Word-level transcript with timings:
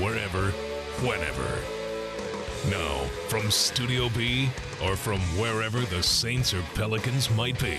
wherever, 0.00 0.50
whenever. 1.06 1.58
Now, 2.70 3.04
from 3.28 3.50
Studio 3.50 4.08
B 4.16 4.48
or 4.82 4.96
from 4.96 5.20
wherever 5.38 5.80
the 5.80 6.02
Saints 6.02 6.52
or 6.52 6.62
Pelicans 6.74 7.30
might 7.30 7.58
be, 7.60 7.78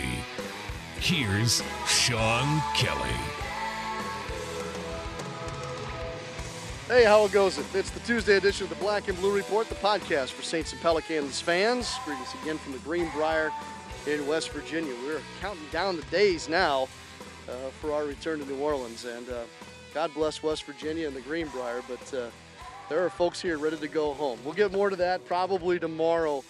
here's 1.00 1.61
Sean 1.88 2.61
Kelly. 2.75 3.09
Hey, 6.88 7.03
how 7.03 7.25
it 7.25 7.33
goes? 7.33 7.58
It's 7.75 7.89
the 7.89 8.00
Tuesday 8.00 8.38
edition 8.38 8.63
of 8.63 8.69
the 8.69 8.78
Black 8.78 9.09
and 9.09 9.17
Blue 9.17 9.35
Report, 9.35 9.67
the 9.67 9.75
podcast 9.75 10.31
for 10.31 10.41
Saints 10.41 10.72
and 10.72 10.81
Pelicans 10.81 11.41
fans. 11.41 11.94
Greetings 12.05 12.33
again 12.41 12.58
from 12.58 12.72
the 12.72 12.80
Greenbrier 12.80 13.52
in 14.05 14.25
West 14.25 14.52
Virginia. 14.52 14.94
We're 15.05 15.19
counting 15.41 15.67
down 15.69 15.97
the 15.97 16.03
days 16.03 16.47
now 16.47 16.83
uh, 17.50 17.72
for 17.81 17.91
our 17.91 18.05
return 18.05 18.39
to 18.39 18.45
New 18.45 18.59
Orleans, 18.59 19.03
and 19.03 19.30
uh, 19.30 19.44
God 19.98 20.14
bless 20.14 20.44
West 20.44 20.66
Virginia 20.66 21.08
and 21.08 21.16
the 21.16 21.22
Greenbrier, 21.22 21.81
but 21.88 22.14
uh, 22.14 22.30
there 22.88 23.03
are 23.03 23.09
folks 23.09 23.42
here 23.42 23.58
ready 23.58 23.78
to 23.78 23.88
go 23.88 24.14
home. 24.14 24.38
We'll 24.44 24.53
get 24.53 24.72
more 24.72 24.92
to 24.92 24.95
that 24.98 25.26
probably 25.26 25.80
tomorrow, 25.80 26.44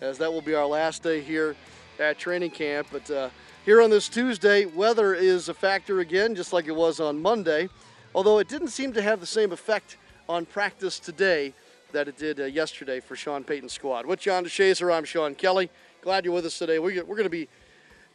as 0.00 0.16
that 0.16 0.32
will 0.32 0.40
be 0.40 0.54
our 0.54 0.64
last 0.64 1.02
day 1.02 1.20
here 1.20 1.54
at 1.98 2.18
training 2.18 2.52
camp. 2.52 2.86
But 2.90 3.10
uh, 3.10 3.28
here 3.66 3.82
on 3.82 3.90
this 3.90 4.08
Tuesday, 4.08 4.64
weather 4.64 5.12
is 5.12 5.50
a 5.50 5.54
factor 5.54 6.00
again, 6.00 6.34
just 6.34 6.54
like 6.54 6.66
it 6.66 6.74
was 6.74 6.98
on 6.98 7.20
Monday 7.20 7.68
although 8.14 8.38
it 8.38 8.48
didn't 8.48 8.68
seem 8.68 8.92
to 8.92 9.02
have 9.02 9.20
the 9.20 9.26
same 9.26 9.52
effect 9.52 9.96
on 10.28 10.46
practice 10.46 10.98
today 10.98 11.52
that 11.92 12.08
it 12.08 12.16
did 12.16 12.40
uh, 12.40 12.44
yesterday 12.44 13.00
for 13.00 13.16
Sean 13.16 13.44
Payton's 13.44 13.72
squad. 13.72 14.06
With 14.06 14.20
John 14.20 14.44
DeShazier, 14.44 14.92
I'm 14.92 15.04
Sean 15.04 15.34
Kelly. 15.34 15.70
Glad 16.00 16.24
you're 16.24 16.34
with 16.34 16.46
us 16.46 16.58
today. 16.58 16.78
We're, 16.78 17.04
we're 17.04 17.16
going 17.16 17.24
to 17.24 17.30
be 17.30 17.48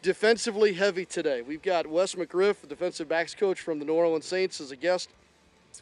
defensively 0.02 0.74
heavy 0.74 1.06
today. 1.06 1.42
We've 1.42 1.62
got 1.62 1.86
Wes 1.86 2.16
McGriff, 2.16 2.62
the 2.62 2.68
defensive 2.68 3.10
backs 3.10 3.36
coach 3.36 3.60
from 3.60 3.80
the 3.80 3.86
New 3.86 3.94
Orleans 3.94 4.26
Saints, 4.26 4.62
as 4.62 4.72
a 4.72 4.76
guest 4.76 5.10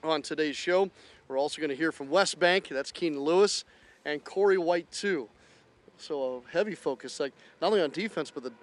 on 0.04 0.22
today's 0.22 0.56
show. 0.56 0.90
We're 1.28 1.38
also 1.38 1.60
going 1.60 1.70
to 1.70 1.76
hear 1.76 1.92
from 1.92 2.10
West 2.10 2.40
Bank, 2.40 2.68
that's 2.70 2.92
Keenan 2.92 3.20
Lewis, 3.20 3.64
and 4.06 4.24
Corey 4.24 4.58
White, 4.58 4.92
too. 4.92 5.30
So 5.98 6.44
a 6.48 6.52
heavy 6.52 6.76
focus, 6.76 7.20
like 7.20 7.34
not 7.62 7.68
only 7.68 7.82
on 7.82 7.90
defense, 7.92 8.32
but 8.32 8.44
the 8.44 8.54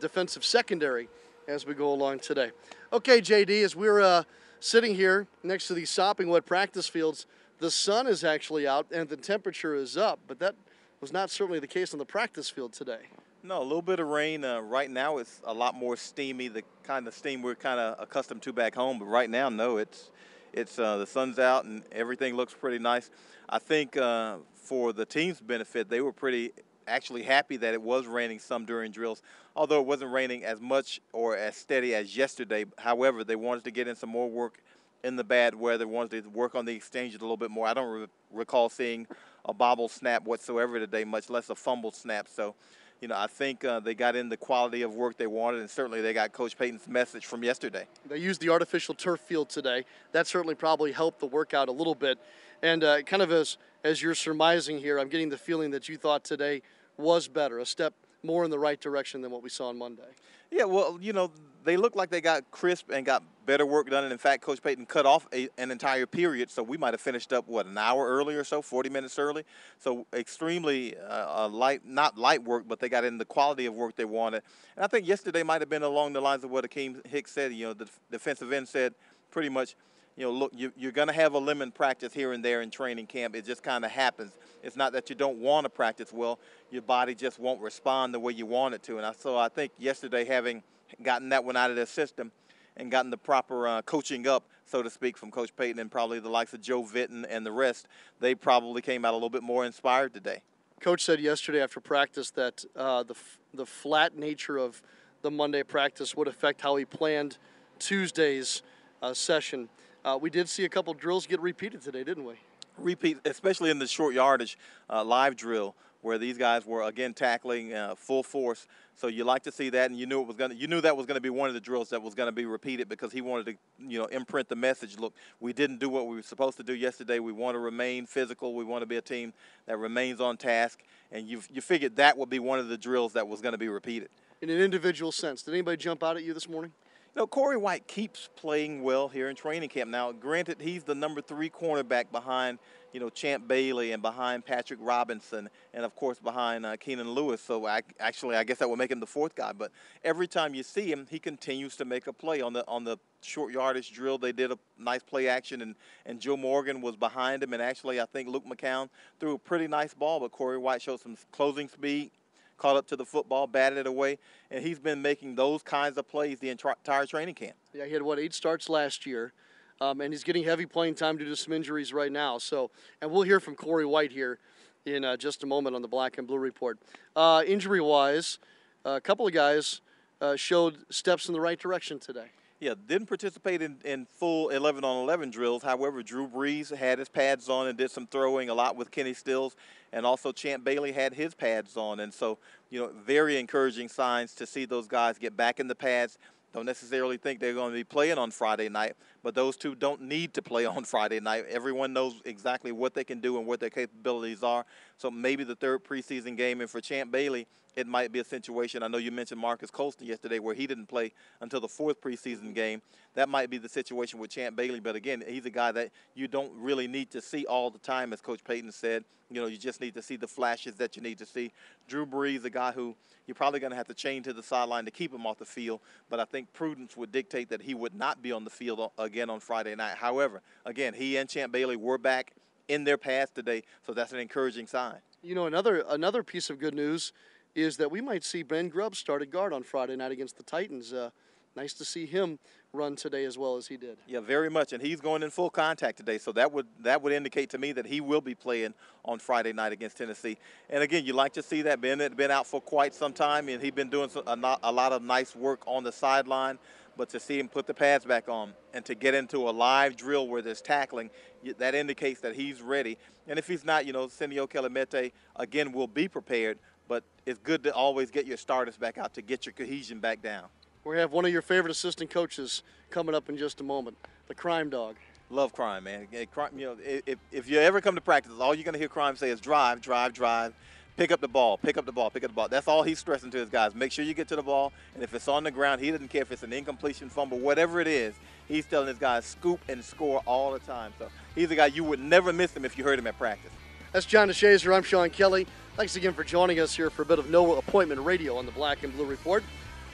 defensive 0.00 0.44
secondary 0.44 1.08
as 1.46 1.66
we 1.66 1.74
go 1.74 1.92
along 1.92 2.20
today. 2.20 2.50
Okay, 2.92 3.20
JD, 3.20 3.64
as 3.64 3.76
we're 3.76 4.00
uh, 4.00 4.24
sitting 4.60 4.94
here 4.94 5.26
next 5.42 5.66
to 5.68 5.74
these 5.74 5.90
sopping 5.90 6.28
wet 6.28 6.46
practice 6.46 6.88
fields, 6.88 7.26
the 7.58 7.70
sun 7.70 8.06
is 8.06 8.24
actually 8.24 8.66
out 8.66 8.86
and 8.92 9.08
the 9.08 9.16
temperature 9.16 9.74
is 9.74 9.96
up, 9.96 10.18
but 10.26 10.38
that 10.38 10.54
was 11.00 11.12
not 11.12 11.30
certainly 11.30 11.58
the 11.58 11.66
case 11.66 11.92
on 11.92 11.98
the 11.98 12.04
practice 12.04 12.48
field 12.48 12.72
today. 12.72 13.08
No, 13.46 13.60
a 13.60 13.62
little 13.62 13.82
bit 13.82 14.00
of 14.00 14.06
rain. 14.06 14.42
Uh, 14.42 14.60
right 14.60 14.90
now, 14.90 15.18
it's 15.18 15.42
a 15.44 15.52
lot 15.52 15.74
more 15.74 15.98
steamy, 15.98 16.48
the 16.48 16.62
kind 16.82 17.06
of 17.06 17.12
steam 17.12 17.42
we're 17.42 17.54
kind 17.54 17.78
of 17.78 18.02
accustomed 18.02 18.40
to 18.40 18.54
back 18.54 18.74
home. 18.74 18.98
But 18.98 19.04
right 19.04 19.28
now, 19.28 19.50
no, 19.50 19.76
it's 19.76 20.10
it's 20.54 20.78
uh, 20.78 20.96
the 20.96 21.06
sun's 21.06 21.38
out 21.38 21.66
and 21.66 21.82
everything 21.92 22.36
looks 22.36 22.54
pretty 22.54 22.78
nice. 22.78 23.10
I 23.46 23.58
think 23.58 23.98
uh, 23.98 24.38
for 24.54 24.94
the 24.94 25.04
team's 25.04 25.42
benefit, 25.42 25.90
they 25.90 26.00
were 26.00 26.10
pretty 26.10 26.52
actually 26.88 27.22
happy 27.22 27.58
that 27.58 27.74
it 27.74 27.82
was 27.82 28.06
raining 28.06 28.38
some 28.38 28.64
during 28.64 28.90
drills, 28.90 29.20
although 29.54 29.80
it 29.80 29.86
wasn't 29.86 30.10
raining 30.10 30.42
as 30.42 30.58
much 30.62 31.02
or 31.12 31.36
as 31.36 31.54
steady 31.54 31.94
as 31.94 32.16
yesterday. 32.16 32.64
However, 32.78 33.24
they 33.24 33.36
wanted 33.36 33.64
to 33.64 33.70
get 33.70 33.86
in 33.86 33.94
some 33.94 34.08
more 34.08 34.30
work 34.30 34.62
in 35.02 35.16
the 35.16 35.24
bad 35.24 35.54
weather, 35.54 35.86
wanted 35.86 36.24
to 36.24 36.30
work 36.30 36.54
on 36.54 36.64
the 36.64 36.74
exchanges 36.74 37.20
a 37.20 37.22
little 37.22 37.36
bit 37.36 37.50
more. 37.50 37.66
I 37.66 37.74
don't 37.74 37.90
re- 37.90 38.06
recall 38.32 38.70
seeing 38.70 39.06
a 39.44 39.52
bobble 39.52 39.90
snap 39.90 40.24
whatsoever 40.24 40.78
today, 40.78 41.04
much 41.04 41.28
less 41.28 41.50
a 41.50 41.54
fumble 41.54 41.92
snap. 41.92 42.26
So, 42.26 42.54
you 43.04 43.08
know, 43.08 43.18
I 43.18 43.26
think 43.26 43.66
uh, 43.66 43.80
they 43.80 43.94
got 43.94 44.16
in 44.16 44.30
the 44.30 44.36
quality 44.38 44.80
of 44.80 44.94
work 44.94 45.18
they 45.18 45.26
wanted, 45.26 45.60
and 45.60 45.68
certainly 45.68 46.00
they 46.00 46.14
got 46.14 46.32
Coach 46.32 46.56
Payton's 46.56 46.88
message 46.88 47.26
from 47.26 47.44
yesterday. 47.44 47.84
They 48.08 48.16
used 48.16 48.40
the 48.40 48.48
artificial 48.48 48.94
turf 48.94 49.20
field 49.20 49.50
today. 49.50 49.84
That 50.12 50.26
certainly 50.26 50.54
probably 50.54 50.90
helped 50.90 51.20
the 51.20 51.26
workout 51.26 51.68
a 51.68 51.72
little 51.72 51.94
bit. 51.94 52.18
And 52.62 52.82
uh, 52.82 53.02
kind 53.02 53.20
of 53.20 53.30
as 53.30 53.58
as 53.84 54.00
you're 54.00 54.14
surmising 54.14 54.78
here, 54.78 54.98
I'm 54.98 55.10
getting 55.10 55.28
the 55.28 55.36
feeling 55.36 55.70
that 55.72 55.86
you 55.86 55.98
thought 55.98 56.24
today 56.24 56.62
was 56.96 57.28
better, 57.28 57.58
a 57.58 57.66
step 57.66 57.92
more 58.22 58.42
in 58.42 58.50
the 58.50 58.58
right 58.58 58.80
direction 58.80 59.20
than 59.20 59.30
what 59.30 59.42
we 59.42 59.50
saw 59.50 59.68
on 59.68 59.76
Monday. 59.76 60.14
Yeah, 60.50 60.64
well, 60.64 60.96
you 60.98 61.12
know, 61.12 61.30
they 61.64 61.76
look 61.76 61.96
like 61.96 62.10
they 62.10 62.20
got 62.20 62.50
crisp 62.50 62.90
and 62.90 63.04
got 63.04 63.22
better 63.46 63.66
work 63.66 63.88
done. 63.90 64.04
And 64.04 64.12
in 64.12 64.18
fact, 64.18 64.42
Coach 64.42 64.62
Payton 64.62 64.86
cut 64.86 65.06
off 65.06 65.26
a, 65.32 65.48
an 65.58 65.70
entire 65.70 66.06
period, 66.06 66.50
so 66.50 66.62
we 66.62 66.76
might 66.76 66.94
have 66.94 67.00
finished 67.00 67.32
up 67.32 67.48
what 67.48 67.66
an 67.66 67.76
hour 67.76 68.06
early 68.06 68.34
or 68.34 68.44
so, 68.44 68.62
40 68.62 68.90
minutes 68.90 69.18
early. 69.18 69.44
So 69.78 70.06
extremely 70.12 70.96
uh, 70.96 71.48
light, 71.48 71.86
not 71.86 72.18
light 72.18 72.42
work, 72.42 72.64
but 72.68 72.80
they 72.80 72.88
got 72.88 73.04
in 73.04 73.18
the 73.18 73.24
quality 73.24 73.66
of 73.66 73.74
work 73.74 73.96
they 73.96 74.04
wanted. 74.04 74.42
And 74.76 74.84
I 74.84 74.88
think 74.88 75.06
yesterday 75.06 75.42
might 75.42 75.60
have 75.62 75.70
been 75.70 75.82
along 75.82 76.12
the 76.12 76.20
lines 76.20 76.44
of 76.44 76.50
what 76.50 76.68
Akiem 76.68 77.04
Hicks 77.06 77.32
said. 77.32 77.52
You 77.52 77.66
know, 77.66 77.72
the 77.72 77.88
defensive 78.10 78.52
end 78.52 78.68
said 78.68 78.94
pretty 79.30 79.48
much 79.48 79.74
you 80.16 80.24
know, 80.24 80.30
look, 80.30 80.52
you, 80.54 80.70
are 80.86 80.92
going 80.92 81.08
to 81.08 81.14
have 81.14 81.34
a 81.34 81.38
lemon 81.38 81.72
practice 81.72 82.12
here 82.12 82.32
and 82.32 82.44
there 82.44 82.62
in 82.62 82.70
training 82.70 83.06
camp. 83.06 83.34
It 83.34 83.44
just 83.44 83.64
kind 83.64 83.84
of 83.84 83.90
happens. 83.90 84.32
It's 84.62 84.76
not 84.76 84.92
that 84.92 85.10
you 85.10 85.16
don't 85.16 85.38
want 85.38 85.64
to 85.64 85.68
practice 85.68 86.12
well. 86.12 86.38
Your 86.70 86.82
body 86.82 87.16
just 87.16 87.40
won't 87.40 87.60
respond 87.60 88.14
the 88.14 88.20
way 88.20 88.32
you 88.32 88.46
want 88.46 88.76
it 88.76 88.82
to. 88.84 88.98
And 88.98 89.04
I, 89.04 89.12
so 89.12 89.36
I 89.36 89.48
think 89.48 89.72
yesterday, 89.76 90.24
having 90.24 90.62
gotten 91.02 91.30
that 91.30 91.44
one 91.44 91.56
out 91.56 91.70
of 91.70 91.76
their 91.76 91.86
system 91.86 92.32
and 92.76 92.90
gotten 92.90 93.10
the 93.10 93.16
proper 93.16 93.68
uh, 93.68 93.82
coaching 93.82 94.26
up, 94.26 94.44
so 94.66 94.82
to 94.82 94.90
speak, 94.90 95.16
from 95.16 95.30
Coach 95.30 95.54
Payton 95.56 95.78
and 95.78 95.90
probably 95.90 96.18
the 96.20 96.28
likes 96.28 96.52
of 96.54 96.60
Joe 96.60 96.82
Vitten 96.82 97.24
and 97.24 97.46
the 97.46 97.52
rest, 97.52 97.86
they 98.20 98.34
probably 98.34 98.82
came 98.82 99.04
out 99.04 99.12
a 99.12 99.16
little 99.16 99.30
bit 99.30 99.42
more 99.42 99.64
inspired 99.64 100.12
today. 100.12 100.42
Coach 100.80 101.04
said 101.04 101.20
yesterday 101.20 101.62
after 101.62 101.80
practice 101.80 102.30
that 102.32 102.64
uh, 102.76 103.02
the, 103.02 103.14
the 103.54 103.64
flat 103.64 104.16
nature 104.18 104.58
of 104.58 104.82
the 105.22 105.30
Monday 105.30 105.62
practice 105.62 106.14
would 106.16 106.28
affect 106.28 106.60
how 106.60 106.76
he 106.76 106.84
planned 106.84 107.38
Tuesday's 107.78 108.62
uh, 109.02 109.14
session. 109.14 109.68
Uh, 110.04 110.18
we 110.20 110.28
did 110.28 110.48
see 110.48 110.64
a 110.64 110.68
couple 110.68 110.92
drills 110.92 111.26
get 111.26 111.40
repeated 111.40 111.80
today, 111.80 112.04
didn't 112.04 112.24
we? 112.24 112.34
Repeat, 112.76 113.18
especially 113.24 113.70
in 113.70 113.78
the 113.78 113.86
short 113.86 114.14
yardage 114.14 114.58
uh, 114.90 115.02
live 115.04 115.36
drill, 115.36 115.74
where 116.04 116.18
these 116.18 116.36
guys 116.36 116.66
were 116.66 116.82
again 116.82 117.14
tackling 117.14 117.72
uh, 117.72 117.94
full 117.94 118.22
force. 118.22 118.66
So 118.94 119.06
you 119.06 119.24
like 119.24 119.42
to 119.44 119.52
see 119.52 119.70
that, 119.70 119.90
and 119.90 119.98
you 119.98 120.06
knew 120.06 120.20
it 120.20 120.26
was 120.26 120.36
gonna. 120.36 120.54
You 120.54 120.68
knew 120.68 120.80
that 120.82 120.96
was 120.96 121.06
going 121.06 121.16
to 121.16 121.20
be 121.20 121.30
one 121.30 121.48
of 121.48 121.54
the 121.54 121.60
drills 121.60 121.88
that 121.88 122.02
was 122.02 122.14
going 122.14 122.28
to 122.28 122.32
be 122.32 122.44
repeated 122.44 122.88
because 122.88 123.10
he 123.10 123.22
wanted 123.22 123.46
to, 123.46 123.54
you 123.88 123.98
know, 123.98 124.04
imprint 124.06 124.48
the 124.48 124.54
message. 124.54 124.98
Look, 124.98 125.14
we 125.40 125.52
didn't 125.54 125.80
do 125.80 125.88
what 125.88 126.06
we 126.06 126.16
were 126.16 126.22
supposed 126.22 126.58
to 126.58 126.62
do 126.62 126.74
yesterday. 126.74 127.18
We 127.18 127.32
want 127.32 127.54
to 127.54 127.58
remain 127.58 128.06
physical. 128.06 128.54
We 128.54 128.64
want 128.64 128.82
to 128.82 128.86
be 128.86 128.96
a 128.96 129.02
team 129.02 129.32
that 129.66 129.78
remains 129.78 130.20
on 130.20 130.36
task. 130.36 130.80
And 131.10 131.26
you 131.26 131.40
you 131.50 131.62
figured 131.62 131.96
that 131.96 132.18
would 132.18 132.30
be 132.30 132.38
one 132.38 132.58
of 132.58 132.68
the 132.68 132.76
drills 132.76 133.14
that 133.14 133.26
was 133.26 133.40
going 133.40 133.52
to 133.52 133.58
be 133.58 133.68
repeated. 133.68 134.10
In 134.42 134.50
an 134.50 134.60
individual 134.60 135.10
sense, 135.10 135.42
did 135.42 135.54
anybody 135.54 135.78
jump 135.78 136.04
out 136.04 136.16
at 136.18 136.22
you 136.22 136.34
this 136.34 136.48
morning? 136.48 136.72
No, 137.16 137.28
Corey 137.28 137.56
White 137.56 137.86
keeps 137.86 138.28
playing 138.34 138.82
well 138.82 139.06
here 139.06 139.28
in 139.28 139.36
training 139.36 139.68
camp. 139.68 139.88
Now, 139.88 140.10
granted, 140.10 140.56
he's 140.60 140.82
the 140.82 140.96
number 140.96 141.20
three 141.20 141.48
cornerback 141.48 142.10
behind, 142.10 142.58
you 142.92 142.98
know, 142.98 143.08
Champ 143.08 143.46
Bailey 143.46 143.92
and 143.92 144.02
behind 144.02 144.44
Patrick 144.44 144.80
Robinson, 144.82 145.48
and 145.72 145.84
of 145.84 145.94
course 145.94 146.18
behind 146.18 146.66
uh, 146.66 146.76
Keenan 146.76 147.12
Lewis. 147.12 147.40
So 147.40 147.66
I, 147.66 147.82
actually, 148.00 148.34
I 148.34 148.42
guess 148.42 148.58
that 148.58 148.68
would 148.68 148.80
make 148.80 148.90
him 148.90 148.98
the 148.98 149.06
fourth 149.06 149.36
guy. 149.36 149.52
But 149.52 149.70
every 150.02 150.26
time 150.26 150.56
you 150.56 150.64
see 150.64 150.90
him, 150.90 151.06
he 151.08 151.20
continues 151.20 151.76
to 151.76 151.84
make 151.84 152.08
a 152.08 152.12
play 152.12 152.40
on 152.40 152.52
the 152.52 152.66
on 152.66 152.82
the 152.82 152.96
short 153.22 153.52
yardage 153.52 153.92
drill. 153.92 154.18
They 154.18 154.32
did 154.32 154.50
a 154.50 154.58
nice 154.76 155.04
play 155.04 155.28
action, 155.28 155.62
and 155.62 155.76
and 156.06 156.18
Joe 156.18 156.36
Morgan 156.36 156.80
was 156.80 156.96
behind 156.96 157.44
him. 157.44 157.52
And 157.52 157.62
actually, 157.62 158.00
I 158.00 158.06
think 158.06 158.28
Luke 158.28 158.44
McCown 158.44 158.88
threw 159.20 159.34
a 159.34 159.38
pretty 159.38 159.68
nice 159.68 159.94
ball, 159.94 160.18
but 160.18 160.32
Corey 160.32 160.58
White 160.58 160.82
showed 160.82 161.00
some 161.00 161.16
closing 161.30 161.68
speed 161.68 162.10
caught 162.56 162.76
up 162.76 162.86
to 162.88 162.96
the 162.96 163.04
football, 163.04 163.46
batted 163.46 163.78
it 163.78 163.86
away, 163.86 164.18
and 164.50 164.64
he's 164.64 164.78
been 164.78 165.02
making 165.02 165.34
those 165.34 165.62
kinds 165.62 165.98
of 165.98 166.08
plays 166.08 166.38
the 166.38 166.50
entire 166.50 167.06
training 167.06 167.34
camp. 167.34 167.56
Yeah, 167.72 167.86
he 167.86 167.92
had 167.92 168.02
what 168.02 168.18
eight 168.18 168.34
starts 168.34 168.68
last 168.68 169.06
year, 169.06 169.32
um, 169.80 170.00
and 170.00 170.12
he's 170.12 170.24
getting 170.24 170.44
heavy 170.44 170.66
playing 170.66 170.94
time 170.94 171.16
due 171.16 171.24
to 171.24 171.36
some 171.36 171.52
injuries 171.52 171.92
right 171.92 172.12
now. 172.12 172.38
So, 172.38 172.70
and 173.00 173.10
we'll 173.10 173.22
hear 173.22 173.40
from 173.40 173.54
Corey 173.54 173.86
White 173.86 174.12
here 174.12 174.38
in 174.86 175.04
uh, 175.04 175.16
just 175.16 175.42
a 175.42 175.46
moment 175.46 175.74
on 175.74 175.82
the 175.82 175.88
Black 175.88 176.18
and 176.18 176.26
Blue 176.26 176.38
Report. 176.38 176.78
Uh, 177.16 177.42
injury-wise, 177.46 178.38
a 178.84 179.00
couple 179.00 179.26
of 179.26 179.32
guys 179.32 179.80
uh, 180.20 180.36
showed 180.36 180.78
steps 180.90 181.28
in 181.28 181.32
the 181.32 181.40
right 181.40 181.58
direction 181.58 181.98
today. 181.98 182.30
Yeah, 182.60 182.74
didn't 182.86 183.08
participate 183.08 183.62
in, 183.62 183.78
in 183.84 184.06
full 184.06 184.48
11 184.48 184.84
on 184.84 185.02
11 185.02 185.30
drills. 185.30 185.62
However, 185.62 186.02
Drew 186.02 186.28
Brees 186.28 186.74
had 186.74 186.98
his 186.98 187.08
pads 187.08 187.48
on 187.48 187.66
and 187.66 187.76
did 187.76 187.90
some 187.90 188.06
throwing 188.06 188.48
a 188.48 188.54
lot 188.54 188.76
with 188.76 188.90
Kenny 188.90 189.12
Stills, 189.12 189.56
and 189.92 190.06
also 190.06 190.32
Champ 190.32 190.64
Bailey 190.64 190.92
had 190.92 191.14
his 191.14 191.34
pads 191.34 191.76
on. 191.76 192.00
And 192.00 192.14
so, 192.14 192.38
you 192.70 192.80
know, 192.80 192.90
very 193.04 193.38
encouraging 193.38 193.88
signs 193.88 194.34
to 194.36 194.46
see 194.46 194.64
those 194.64 194.86
guys 194.86 195.18
get 195.18 195.36
back 195.36 195.58
in 195.58 195.66
the 195.66 195.74
pads. 195.74 196.16
Don't 196.52 196.66
necessarily 196.66 197.16
think 197.16 197.40
they're 197.40 197.54
going 197.54 197.72
to 197.72 197.76
be 197.76 197.84
playing 197.84 198.18
on 198.18 198.30
Friday 198.30 198.68
night, 198.68 198.94
but 199.24 199.34
those 199.34 199.56
two 199.56 199.74
don't 199.74 200.02
need 200.02 200.34
to 200.34 200.42
play 200.42 200.66
on 200.66 200.84
Friday 200.84 201.18
night. 201.18 201.46
Everyone 201.48 201.92
knows 201.92 202.20
exactly 202.24 202.70
what 202.70 202.94
they 202.94 203.02
can 203.02 203.18
do 203.18 203.38
and 203.38 203.46
what 203.46 203.58
their 203.58 203.70
capabilities 203.70 204.44
are. 204.44 204.64
So 204.98 205.10
maybe 205.10 205.42
the 205.42 205.56
third 205.56 205.82
preseason 205.82 206.36
game, 206.36 206.60
and 206.60 206.70
for 206.70 206.80
Champ 206.80 207.10
Bailey, 207.10 207.48
it 207.74 207.88
might 207.88 208.12
be 208.12 208.20
a 208.20 208.24
situation. 208.24 208.84
I 208.84 208.88
know 208.88 208.98
you 208.98 209.10
mentioned 209.10 209.40
Marques 209.40 209.70
Colston 209.70 210.06
yesterday 210.06 210.38
where 210.38 210.54
he 210.54 210.68
didn't 210.68 210.86
play 210.86 211.12
until 211.40 211.60
the 211.60 211.66
fourth 211.66 212.00
preseason 212.00 212.54
game. 212.54 212.82
That 213.14 213.28
might 213.28 213.50
be 213.50 213.58
the 213.58 213.68
situation 213.68 214.20
with 214.20 214.30
Champ 214.30 214.54
Bailey. 214.54 214.78
But 214.78 214.94
again, 214.94 215.24
he's 215.26 215.46
a 215.46 215.50
guy 215.50 215.72
that 215.72 215.90
you 216.14 216.28
don't 216.28 216.52
really 216.54 216.86
need 216.86 217.10
to 217.12 217.20
see 217.20 217.46
all 217.46 217.70
the 217.70 217.78
time, 217.78 218.12
as 218.12 218.20
Coach 218.20 218.44
Payton 218.44 218.70
said. 218.70 219.04
You 219.30 219.40
know, 219.40 219.48
you 219.48 219.56
just 219.56 219.80
need 219.80 219.94
to 219.94 220.02
see 220.02 220.16
the 220.16 220.28
flashes 220.28 220.76
that 220.76 220.94
you 220.96 221.02
need 221.02 221.18
to 221.18 221.26
see. 221.26 221.50
Drew 221.88 222.06
Brees, 222.06 222.44
a 222.44 222.50
guy 222.50 222.70
who 222.70 222.94
you're 223.26 223.34
probably 223.34 223.58
going 223.58 223.70
to 223.70 223.76
have 223.76 223.88
to 223.88 223.94
chain 223.94 224.22
to 224.24 224.32
the 224.32 224.42
sideline 224.42 224.84
to 224.84 224.90
keep 224.90 225.12
him 225.12 225.26
off 225.26 225.38
the 225.38 225.44
field. 225.44 225.80
But 226.08 226.20
I 226.20 226.24
think 226.24 226.52
prudence 226.52 226.96
would 226.96 227.10
dictate 227.10 227.48
that 227.48 227.62
he 227.62 227.74
would 227.74 227.94
not 227.94 228.22
be 228.22 228.30
on 228.30 228.44
the 228.44 228.50
field 228.50 228.78
uh, 228.78 228.88
again 229.02 229.13
on 229.22 229.40
Friday 229.40 229.74
night. 229.74 229.96
However, 229.96 230.42
again, 230.64 230.94
he 230.94 231.16
and 231.16 231.28
Champ 231.28 231.52
Bailey 231.52 231.76
were 231.76 231.98
back 231.98 232.32
in 232.68 232.84
their 232.84 232.98
paths 232.98 233.32
today, 233.32 233.62
so 233.86 233.92
that's 233.92 234.12
an 234.12 234.18
encouraging 234.18 234.66
sign. 234.66 234.96
You 235.22 235.34
know, 235.34 235.46
another 235.46 235.84
another 235.88 236.22
piece 236.22 236.50
of 236.50 236.58
good 236.58 236.74
news 236.74 237.12
is 237.54 237.76
that 237.76 237.90
we 237.90 238.00
might 238.00 238.24
see 238.24 238.42
Ben 238.42 238.68
Grubbs 238.68 238.98
start 238.98 239.22
at 239.22 239.30
guard 239.30 239.52
on 239.52 239.62
Friday 239.62 239.96
night 239.96 240.12
against 240.12 240.36
the 240.36 240.42
Titans. 240.42 240.92
Uh, 240.92 241.10
nice 241.56 241.72
to 241.74 241.84
see 241.84 242.04
him 242.04 242.38
run 242.72 242.96
today 242.96 243.24
as 243.24 243.38
well 243.38 243.56
as 243.56 243.68
he 243.68 243.76
did. 243.76 243.96
Yeah, 244.06 244.20
very 244.20 244.50
much, 244.50 244.72
and 244.72 244.82
he's 244.82 245.00
going 245.00 245.22
in 245.22 245.30
full 245.30 245.50
contact 245.50 245.96
today, 245.96 246.18
so 246.18 246.32
that 246.32 246.52
would 246.52 246.66
that 246.80 247.02
would 247.02 247.12
indicate 247.12 247.50
to 247.50 247.58
me 247.58 247.72
that 247.72 247.86
he 247.86 248.00
will 248.00 248.20
be 248.20 248.34
playing 248.34 248.74
on 249.04 249.18
Friday 249.18 249.52
night 249.52 249.72
against 249.72 249.96
Tennessee. 249.96 250.36
And 250.68 250.82
again, 250.82 251.04
you 251.04 251.12
like 251.12 251.32
to 251.34 251.42
see 251.42 251.62
that 251.62 251.80
Ben 251.80 252.00
had 252.00 252.16
been 252.16 252.30
out 252.30 252.46
for 252.46 252.60
quite 252.60 252.94
some 252.94 253.12
time, 253.12 253.48
and 253.48 253.62
he's 253.62 253.72
been 253.72 253.90
doing 253.90 254.10
a 254.26 254.72
lot 254.72 254.92
of 254.92 255.02
nice 255.02 255.36
work 255.36 255.62
on 255.66 255.84
the 255.84 255.92
sideline. 255.92 256.58
But 256.96 257.08
to 257.10 257.20
see 257.20 257.38
him 257.38 257.48
put 257.48 257.66
the 257.66 257.74
pads 257.74 258.04
back 258.04 258.28
on 258.28 258.52
and 258.72 258.84
to 258.84 258.94
get 258.94 259.14
into 259.14 259.48
a 259.48 259.50
live 259.50 259.96
drill 259.96 260.28
where 260.28 260.42
there's 260.42 260.60
tackling, 260.60 261.10
that 261.58 261.74
indicates 261.74 262.20
that 262.20 262.36
he's 262.36 262.62
ready. 262.62 262.98
And 263.26 263.38
if 263.38 263.48
he's 263.48 263.64
not, 263.64 263.84
you 263.84 263.92
know, 263.92 264.06
Senio 264.06 264.48
Kelemete, 264.48 265.12
again, 265.36 265.72
will 265.72 265.88
be 265.88 266.06
prepared 266.06 266.58
but 266.88 267.04
it's 267.26 267.38
good 267.38 267.62
to 267.64 267.72
always 267.72 268.10
get 268.10 268.26
your 268.26 268.36
starters 268.36 268.76
back 268.76 268.98
out 268.98 269.14
to 269.14 269.22
get 269.22 269.46
your 269.46 269.52
cohesion 269.52 270.00
back 270.00 270.22
down. 270.22 270.46
We 270.84 270.98
have 270.98 271.12
one 271.12 271.24
of 271.24 271.32
your 271.32 271.42
favorite 271.42 271.70
assistant 271.70 272.10
coaches 272.10 272.62
coming 272.90 273.14
up 273.14 273.28
in 273.28 273.38
just 273.38 273.60
a 273.60 273.64
moment, 273.64 273.96
the 274.28 274.34
Crime 274.34 274.68
Dog. 274.68 274.96
Love 275.30 275.54
crime, 275.54 275.84
man. 275.84 276.06
Crime, 276.32 276.50
you 276.54 276.66
know, 276.66 276.76
if, 276.84 277.18
if 277.32 277.48
you 277.48 277.58
ever 277.58 277.80
come 277.80 277.94
to 277.94 278.00
practice, 278.00 278.32
all 278.38 278.54
you're 278.54 278.62
going 278.62 278.74
to 278.74 278.78
hear 278.78 278.88
crime 278.88 279.16
say 279.16 279.30
is 279.30 279.40
drive, 279.40 279.80
drive, 279.80 280.12
drive. 280.12 280.52
Pick 280.96 281.10
up 281.10 281.20
the 281.20 281.26
ball, 281.26 281.58
pick 281.58 281.76
up 281.76 281.86
the 281.86 281.92
ball, 281.92 282.08
pick 282.08 282.22
up 282.22 282.30
the 282.30 282.34
ball. 282.34 282.48
That's 282.48 282.68
all 282.68 282.84
he's 282.84 283.00
stressing 283.00 283.32
to 283.32 283.38
his 283.38 283.48
guys. 283.48 283.74
Make 283.74 283.90
sure 283.90 284.04
you 284.04 284.14
get 284.14 284.28
to 284.28 284.36
the 284.36 284.44
ball, 284.44 284.72
and 284.94 285.02
if 285.02 285.12
it's 285.12 285.26
on 285.26 285.42
the 285.42 285.50
ground, 285.50 285.80
he 285.80 285.90
doesn't 285.90 286.08
care 286.08 286.22
if 286.22 286.30
it's 286.30 286.44
an 286.44 286.52
incompletion 286.52 287.08
fumble, 287.08 287.40
whatever 287.40 287.80
it 287.80 287.88
is. 287.88 288.14
He's 288.46 288.64
telling 288.64 288.86
his 288.86 288.98
guys 288.98 289.24
scoop 289.24 289.58
and 289.68 289.84
score 289.84 290.22
all 290.24 290.52
the 290.52 290.60
time. 290.60 290.92
So 291.00 291.08
he's 291.34 291.50
a 291.50 291.56
guy 291.56 291.66
you 291.66 291.82
would 291.82 291.98
never 291.98 292.32
miss 292.32 292.54
him 292.56 292.64
if 292.64 292.78
you 292.78 292.84
heard 292.84 293.00
him 293.00 293.08
at 293.08 293.18
practice. 293.18 293.50
That's 293.90 294.06
John 294.06 294.28
DeShazier. 294.28 294.74
I'm 294.74 294.84
Sean 294.84 295.10
Kelly. 295.10 295.48
Thanks 295.76 295.96
again 295.96 296.12
for 296.12 296.22
joining 296.22 296.60
us 296.60 296.76
here 296.76 296.90
for 296.90 297.02
a 297.02 297.06
bit 297.06 297.18
of 297.18 297.28
no 297.28 297.56
appointment 297.56 298.00
radio 298.00 298.36
on 298.36 298.46
the 298.46 298.52
Black 298.52 298.84
and 298.84 298.92
Blue 298.94 299.04
Report. 299.04 299.42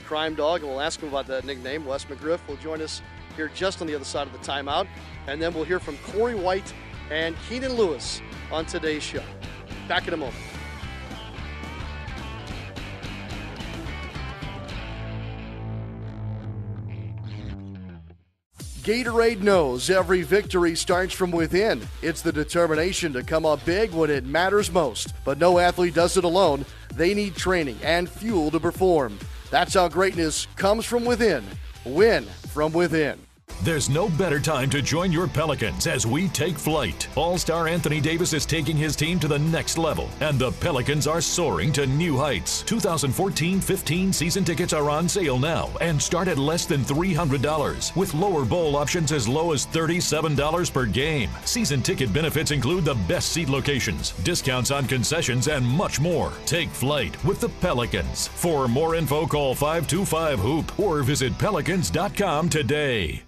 Crime 0.04 0.34
Dog, 0.34 0.60
and 0.60 0.68
we'll 0.68 0.80
ask 0.82 1.00
him 1.00 1.08
about 1.08 1.26
that 1.28 1.46
nickname. 1.46 1.86
Wes 1.86 2.04
McGriff 2.04 2.46
will 2.46 2.56
join 2.56 2.82
us 2.82 3.00
here 3.36 3.50
just 3.54 3.80
on 3.80 3.86
the 3.86 3.94
other 3.94 4.04
side 4.04 4.26
of 4.26 4.34
the 4.34 4.38
timeout. 4.40 4.86
And 5.28 5.40
then 5.40 5.54
we'll 5.54 5.64
hear 5.64 5.80
from 5.80 5.96
Corey 5.98 6.34
White 6.34 6.74
and 7.10 7.34
Keenan 7.48 7.72
Lewis 7.72 8.20
on 8.52 8.66
today's 8.66 9.02
show. 9.02 9.22
Back 9.88 10.06
in 10.06 10.12
a 10.12 10.18
moment. 10.18 10.36
Gatorade 18.80 19.42
knows 19.42 19.90
every 19.90 20.22
victory 20.22 20.74
starts 20.74 21.12
from 21.12 21.30
within. 21.30 21.86
It's 22.00 22.22
the 22.22 22.32
determination 22.32 23.12
to 23.12 23.22
come 23.22 23.44
up 23.44 23.62
big 23.66 23.92
when 23.92 24.08
it 24.08 24.24
matters 24.24 24.72
most. 24.72 25.12
But 25.22 25.36
no 25.36 25.58
athlete 25.58 25.92
does 25.92 26.16
it 26.16 26.24
alone. 26.24 26.64
They 26.94 27.12
need 27.12 27.36
training 27.36 27.78
and 27.82 28.08
fuel 28.08 28.50
to 28.50 28.58
perform. 28.58 29.18
That's 29.50 29.74
how 29.74 29.88
greatness 29.88 30.46
comes 30.56 30.86
from 30.86 31.04
within. 31.04 31.44
Win 31.84 32.24
from 32.24 32.72
within. 32.72 33.18
There's 33.62 33.90
no 33.90 34.08
better 34.08 34.40
time 34.40 34.70
to 34.70 34.80
join 34.80 35.12
your 35.12 35.28
Pelicans 35.28 35.86
as 35.86 36.06
we 36.06 36.28
take 36.28 36.58
flight. 36.58 37.06
All 37.14 37.36
star 37.36 37.68
Anthony 37.68 38.00
Davis 38.00 38.32
is 38.32 38.46
taking 38.46 38.74
his 38.74 38.96
team 38.96 39.20
to 39.20 39.28
the 39.28 39.38
next 39.38 39.76
level, 39.76 40.08
and 40.20 40.38
the 40.38 40.50
Pelicans 40.52 41.06
are 41.06 41.20
soaring 41.20 41.70
to 41.72 41.86
new 41.86 42.16
heights. 42.16 42.62
2014 42.62 43.60
15 43.60 44.14
season 44.14 44.44
tickets 44.44 44.72
are 44.72 44.88
on 44.88 45.06
sale 45.06 45.38
now 45.38 45.68
and 45.82 46.00
start 46.00 46.26
at 46.26 46.38
less 46.38 46.64
than 46.64 46.80
$300, 46.84 47.94
with 47.96 48.14
lower 48.14 48.46
bowl 48.46 48.76
options 48.76 49.12
as 49.12 49.28
low 49.28 49.52
as 49.52 49.66
$37 49.66 50.72
per 50.72 50.86
game. 50.86 51.28
Season 51.44 51.82
ticket 51.82 52.10
benefits 52.14 52.52
include 52.52 52.86
the 52.86 52.94
best 53.06 53.30
seat 53.30 53.50
locations, 53.50 54.12
discounts 54.24 54.70
on 54.70 54.86
concessions, 54.86 55.48
and 55.48 55.66
much 55.66 56.00
more. 56.00 56.32
Take 56.46 56.70
flight 56.70 57.22
with 57.26 57.40
the 57.40 57.50
Pelicans. 57.60 58.28
For 58.28 58.68
more 58.68 58.94
info, 58.94 59.26
call 59.26 59.54
525 59.54 60.38
Hoop 60.38 60.78
or 60.80 61.02
visit 61.02 61.36
pelicans.com 61.36 62.48
today. 62.48 63.22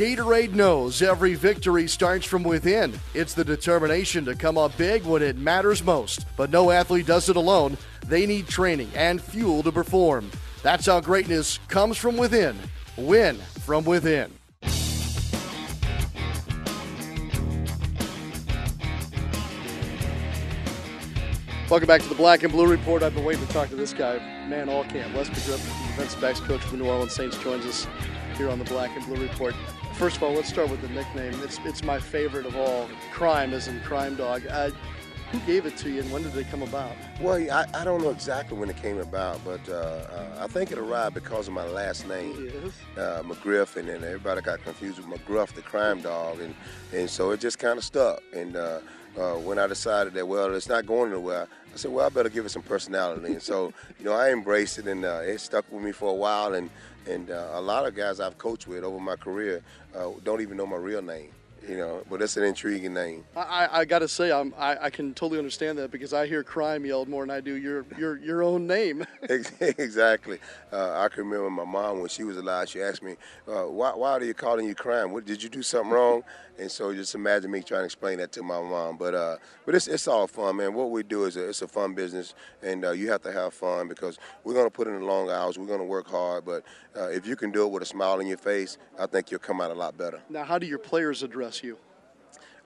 Gatorade 0.00 0.54
knows 0.54 1.02
every 1.02 1.34
victory 1.34 1.86
starts 1.86 2.24
from 2.24 2.42
within. 2.42 2.98
It's 3.12 3.34
the 3.34 3.44
determination 3.44 4.24
to 4.24 4.34
come 4.34 4.56
up 4.56 4.74
big 4.78 5.04
when 5.04 5.20
it 5.20 5.36
matters 5.36 5.84
most. 5.84 6.24
But 6.38 6.48
no 6.48 6.70
athlete 6.70 7.04
does 7.04 7.28
it 7.28 7.36
alone. 7.36 7.76
They 8.06 8.24
need 8.24 8.48
training 8.48 8.90
and 8.94 9.20
fuel 9.20 9.62
to 9.62 9.70
perform. 9.70 10.30
That's 10.62 10.86
how 10.86 11.00
greatness 11.00 11.58
comes 11.68 11.98
from 11.98 12.16
within. 12.16 12.56
Win 12.96 13.36
from 13.36 13.84
within. 13.84 14.32
Welcome 21.68 21.86
back 21.86 22.00
to 22.00 22.08
the 22.08 22.14
Black 22.16 22.42
and 22.42 22.50
Blue 22.50 22.66
Report. 22.66 23.02
I've 23.02 23.14
been 23.14 23.26
waiting 23.26 23.46
to 23.46 23.52
talk 23.52 23.68
to 23.68 23.76
this 23.76 23.92
guy, 23.92 24.16
man, 24.48 24.70
all 24.70 24.84
camp. 24.84 25.14
Wes 25.14 25.28
McGriff, 25.28 25.62
defensive 25.88 26.22
backs 26.22 26.40
coach 26.40 26.62
for 26.62 26.70
the 26.70 26.82
New 26.82 26.88
Orleans 26.88 27.12
Saints, 27.12 27.36
joins 27.36 27.66
us 27.66 27.86
here 28.38 28.48
on 28.48 28.58
the 28.58 28.64
Black 28.64 28.96
and 28.96 29.04
Blue 29.04 29.20
Report. 29.20 29.54
First 30.00 30.16
of 30.16 30.22
all, 30.22 30.32
let's 30.32 30.48
start 30.48 30.70
with 30.70 30.80
the 30.80 30.88
nickname. 30.88 31.34
It's 31.42 31.58
it's 31.66 31.84
my 31.84 32.00
favorite 32.00 32.46
of 32.46 32.56
all. 32.56 32.88
Crime 33.12 33.52
is 33.52 33.68
in 33.68 33.78
Crime 33.80 34.16
Dog. 34.16 34.46
Uh, 34.46 34.70
who 35.30 35.38
gave 35.40 35.66
it 35.66 35.76
to 35.76 35.90
you, 35.90 36.00
and 36.00 36.10
when 36.10 36.22
did 36.22 36.34
it 36.34 36.50
come 36.50 36.62
about? 36.62 36.96
Well, 37.20 37.36
I, 37.52 37.66
I 37.74 37.84
don't 37.84 38.02
know 38.02 38.08
exactly 38.08 38.56
when 38.56 38.70
it 38.70 38.78
came 38.78 38.96
about, 38.96 39.44
but 39.44 39.60
uh, 39.68 39.74
uh, 39.74 40.38
I 40.40 40.46
think 40.46 40.72
it 40.72 40.78
arrived 40.78 41.14
because 41.14 41.48
of 41.48 41.52
my 41.54 41.66
last 41.66 42.08
name, 42.08 42.50
yes. 42.50 42.72
uh, 42.96 43.22
McGriff, 43.22 43.76
and 43.76 43.88
then 43.88 44.02
everybody 44.02 44.40
got 44.40 44.64
confused 44.64 44.96
with 44.96 45.06
McGruff, 45.06 45.52
the 45.52 45.60
crime 45.60 46.00
dog, 46.00 46.40
and 46.40 46.54
and 46.94 47.10
so 47.10 47.32
it 47.32 47.40
just 47.40 47.58
kind 47.58 47.76
of 47.76 47.84
stuck. 47.84 48.22
And 48.32 48.56
uh, 48.56 48.80
uh, 49.18 49.34
when 49.34 49.58
I 49.58 49.66
decided 49.66 50.14
that 50.14 50.26
well, 50.26 50.54
it's 50.54 50.68
not 50.70 50.86
going 50.86 51.12
anywhere, 51.12 51.46
I 51.72 51.76
said, 51.76 51.92
well, 51.92 52.06
I 52.06 52.08
better 52.08 52.28
give 52.28 52.46
it 52.46 52.50
some 52.50 52.62
personality. 52.62 53.32
and 53.32 53.42
so, 53.42 53.72
you 53.98 54.04
know, 54.04 54.12
I 54.12 54.32
embraced 54.32 54.78
it, 54.78 54.86
and 54.86 55.04
uh, 55.04 55.20
it 55.22 55.40
stuck 55.40 55.70
with 55.70 55.82
me 55.82 55.92
for 55.92 56.10
a 56.10 56.14
while, 56.14 56.54
and 56.54 56.70
and 57.10 57.30
uh, 57.30 57.48
a 57.54 57.60
lot 57.60 57.86
of 57.86 57.94
guys 57.94 58.20
I've 58.20 58.38
coached 58.38 58.68
with 58.68 58.84
over 58.84 59.00
my 59.00 59.16
career 59.16 59.62
uh, 59.94 60.10
don't 60.24 60.40
even 60.40 60.56
know 60.56 60.66
my 60.66 60.76
real 60.76 61.02
name. 61.02 61.30
You 61.68 61.76
know, 61.76 62.02
but 62.08 62.20
that's 62.20 62.36
an 62.36 62.44
intriguing 62.44 62.94
name. 62.94 63.24
I, 63.36 63.68
I, 63.70 63.84
got 63.84 64.00
to 64.00 64.08
say, 64.08 64.32
I'm, 64.32 64.54
I, 64.56 64.76
I 64.84 64.90
can 64.90 65.12
totally 65.14 65.38
understand 65.38 65.78
that 65.78 65.90
because 65.90 66.12
I 66.12 66.26
hear 66.26 66.42
crime 66.42 66.86
yelled 66.86 67.08
more 67.08 67.22
than 67.22 67.30
I 67.30 67.40
do 67.40 67.54
your 67.54 67.84
your 67.98 68.16
your 68.18 68.42
own 68.42 68.66
name. 68.66 69.06
exactly. 69.22 70.38
Uh, 70.72 71.00
I 71.00 71.08
can 71.08 71.24
remember 71.24 71.50
my 71.50 71.64
mom 71.64 72.00
when 72.00 72.08
she 72.08 72.24
was 72.24 72.38
alive. 72.38 72.68
She 72.68 72.80
asked 72.80 73.02
me, 73.02 73.16
uh, 73.46 73.64
"Why 73.64 73.90
why 73.90 74.12
are 74.12 74.24
you 74.24 74.34
calling 74.34 74.66
you 74.66 74.74
crime? 74.74 75.12
What 75.12 75.26
did 75.26 75.42
you 75.42 75.48
do 75.48 75.62
something 75.62 75.92
wrong?" 75.92 76.22
And 76.58 76.70
so 76.70 76.92
just 76.92 77.14
imagine 77.14 77.50
me 77.50 77.62
trying 77.62 77.80
to 77.80 77.84
explain 77.86 78.18
that 78.18 78.32
to 78.32 78.42
my 78.42 78.60
mom. 78.60 78.98
But 78.98 79.14
uh, 79.14 79.36
but 79.64 79.74
it's 79.74 79.88
it's 79.88 80.06
all 80.06 80.26
fun, 80.26 80.56
man. 80.56 80.74
What 80.74 80.90
we 80.90 81.02
do 81.02 81.24
is 81.24 81.38
a, 81.38 81.48
it's 81.48 81.62
a 81.62 81.68
fun 81.68 81.94
business, 81.94 82.34
and 82.62 82.84
uh, 82.84 82.90
you 82.90 83.10
have 83.10 83.22
to 83.22 83.32
have 83.32 83.54
fun 83.54 83.88
because 83.88 84.18
we're 84.44 84.52
gonna 84.52 84.68
put 84.68 84.86
in 84.86 84.98
the 84.98 85.04
long 85.06 85.30
hours. 85.30 85.58
We're 85.58 85.66
gonna 85.66 85.84
work 85.84 86.06
hard, 86.06 86.44
but 86.44 86.64
uh, 86.94 87.08
if 87.08 87.26
you 87.26 87.34
can 87.34 87.50
do 87.50 87.64
it 87.64 87.70
with 87.70 87.82
a 87.82 87.86
smile 87.86 88.18
on 88.18 88.26
your 88.26 88.36
face, 88.36 88.76
I 88.98 89.06
think 89.06 89.30
you'll 89.30 89.40
come 89.40 89.62
out 89.62 89.70
a 89.70 89.74
lot 89.74 89.96
better. 89.96 90.20
Now, 90.28 90.44
how 90.44 90.58
do 90.58 90.66
your 90.66 90.78
players 90.78 91.22
address 91.22 91.49
you? 91.62 91.76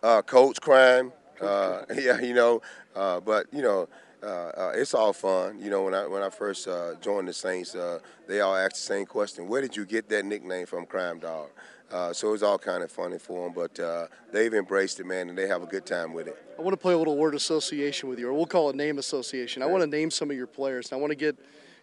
Uh, 0.02 0.22
coach 0.22 0.60
crime. 0.60 1.12
Uh, 1.40 1.82
yeah, 1.94 2.20
you 2.20 2.34
know, 2.34 2.62
uh, 2.94 3.20
but 3.20 3.46
you 3.52 3.62
know, 3.62 3.88
uh, 4.22 4.26
uh, 4.26 4.72
it's 4.74 4.94
all 4.94 5.12
fun. 5.12 5.58
You 5.60 5.70
know, 5.70 5.82
when 5.82 5.94
I 5.94 6.06
when 6.06 6.22
I 6.22 6.30
first 6.30 6.66
uh, 6.66 6.94
joined 7.00 7.28
the 7.28 7.32
Saints, 7.32 7.74
uh, 7.74 7.98
they 8.26 8.40
all 8.40 8.56
asked 8.56 8.76
the 8.76 8.80
same 8.80 9.06
question: 9.06 9.48
Where 9.48 9.60
did 9.60 9.76
you 9.76 9.84
get 9.84 10.08
that 10.08 10.24
nickname 10.24 10.66
from, 10.66 10.86
Crime 10.86 11.18
Dog? 11.18 11.50
Uh, 11.90 12.12
so 12.12 12.28
it 12.28 12.32
was 12.32 12.42
all 12.42 12.58
kind 12.58 12.82
of 12.82 12.90
funny 12.90 13.18
for 13.18 13.44
them, 13.44 13.52
but 13.54 13.78
uh, 13.78 14.06
they've 14.32 14.54
embraced 14.54 14.98
it, 14.98 15.06
man, 15.06 15.28
and 15.28 15.36
they 15.36 15.46
have 15.46 15.62
a 15.62 15.66
good 15.66 15.86
time 15.86 16.12
with 16.12 16.26
it. 16.26 16.36
I 16.58 16.62
want 16.62 16.72
to 16.72 16.78
play 16.78 16.94
a 16.94 16.98
little 16.98 17.16
word 17.16 17.34
association 17.34 18.08
with 18.08 18.18
you, 18.18 18.28
or 18.28 18.32
we'll 18.32 18.46
call 18.46 18.70
it 18.70 18.76
name 18.76 18.98
association. 18.98 19.62
I 19.62 19.66
want 19.66 19.82
to 19.82 19.86
name 19.86 20.10
some 20.10 20.30
of 20.30 20.36
your 20.36 20.46
players, 20.46 20.90
and 20.90 20.98
I 20.98 21.00
want 21.00 21.10
to 21.10 21.16
get 21.16 21.36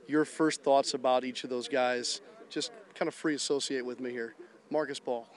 your 0.08 0.26
first 0.26 0.64
thoughts 0.64 0.96
about 0.96 1.24
each 1.24 1.44
of 1.44 1.50
those 1.50 1.68
guys. 1.68 2.22
Just 2.50 2.72
kind 2.96 3.08
of 3.08 3.14
free 3.14 3.36
associate 3.36 3.86
with 3.86 4.00
me 4.00 4.12
here. 4.12 4.36
Marcus 4.70 5.00
Ball. 5.00 5.28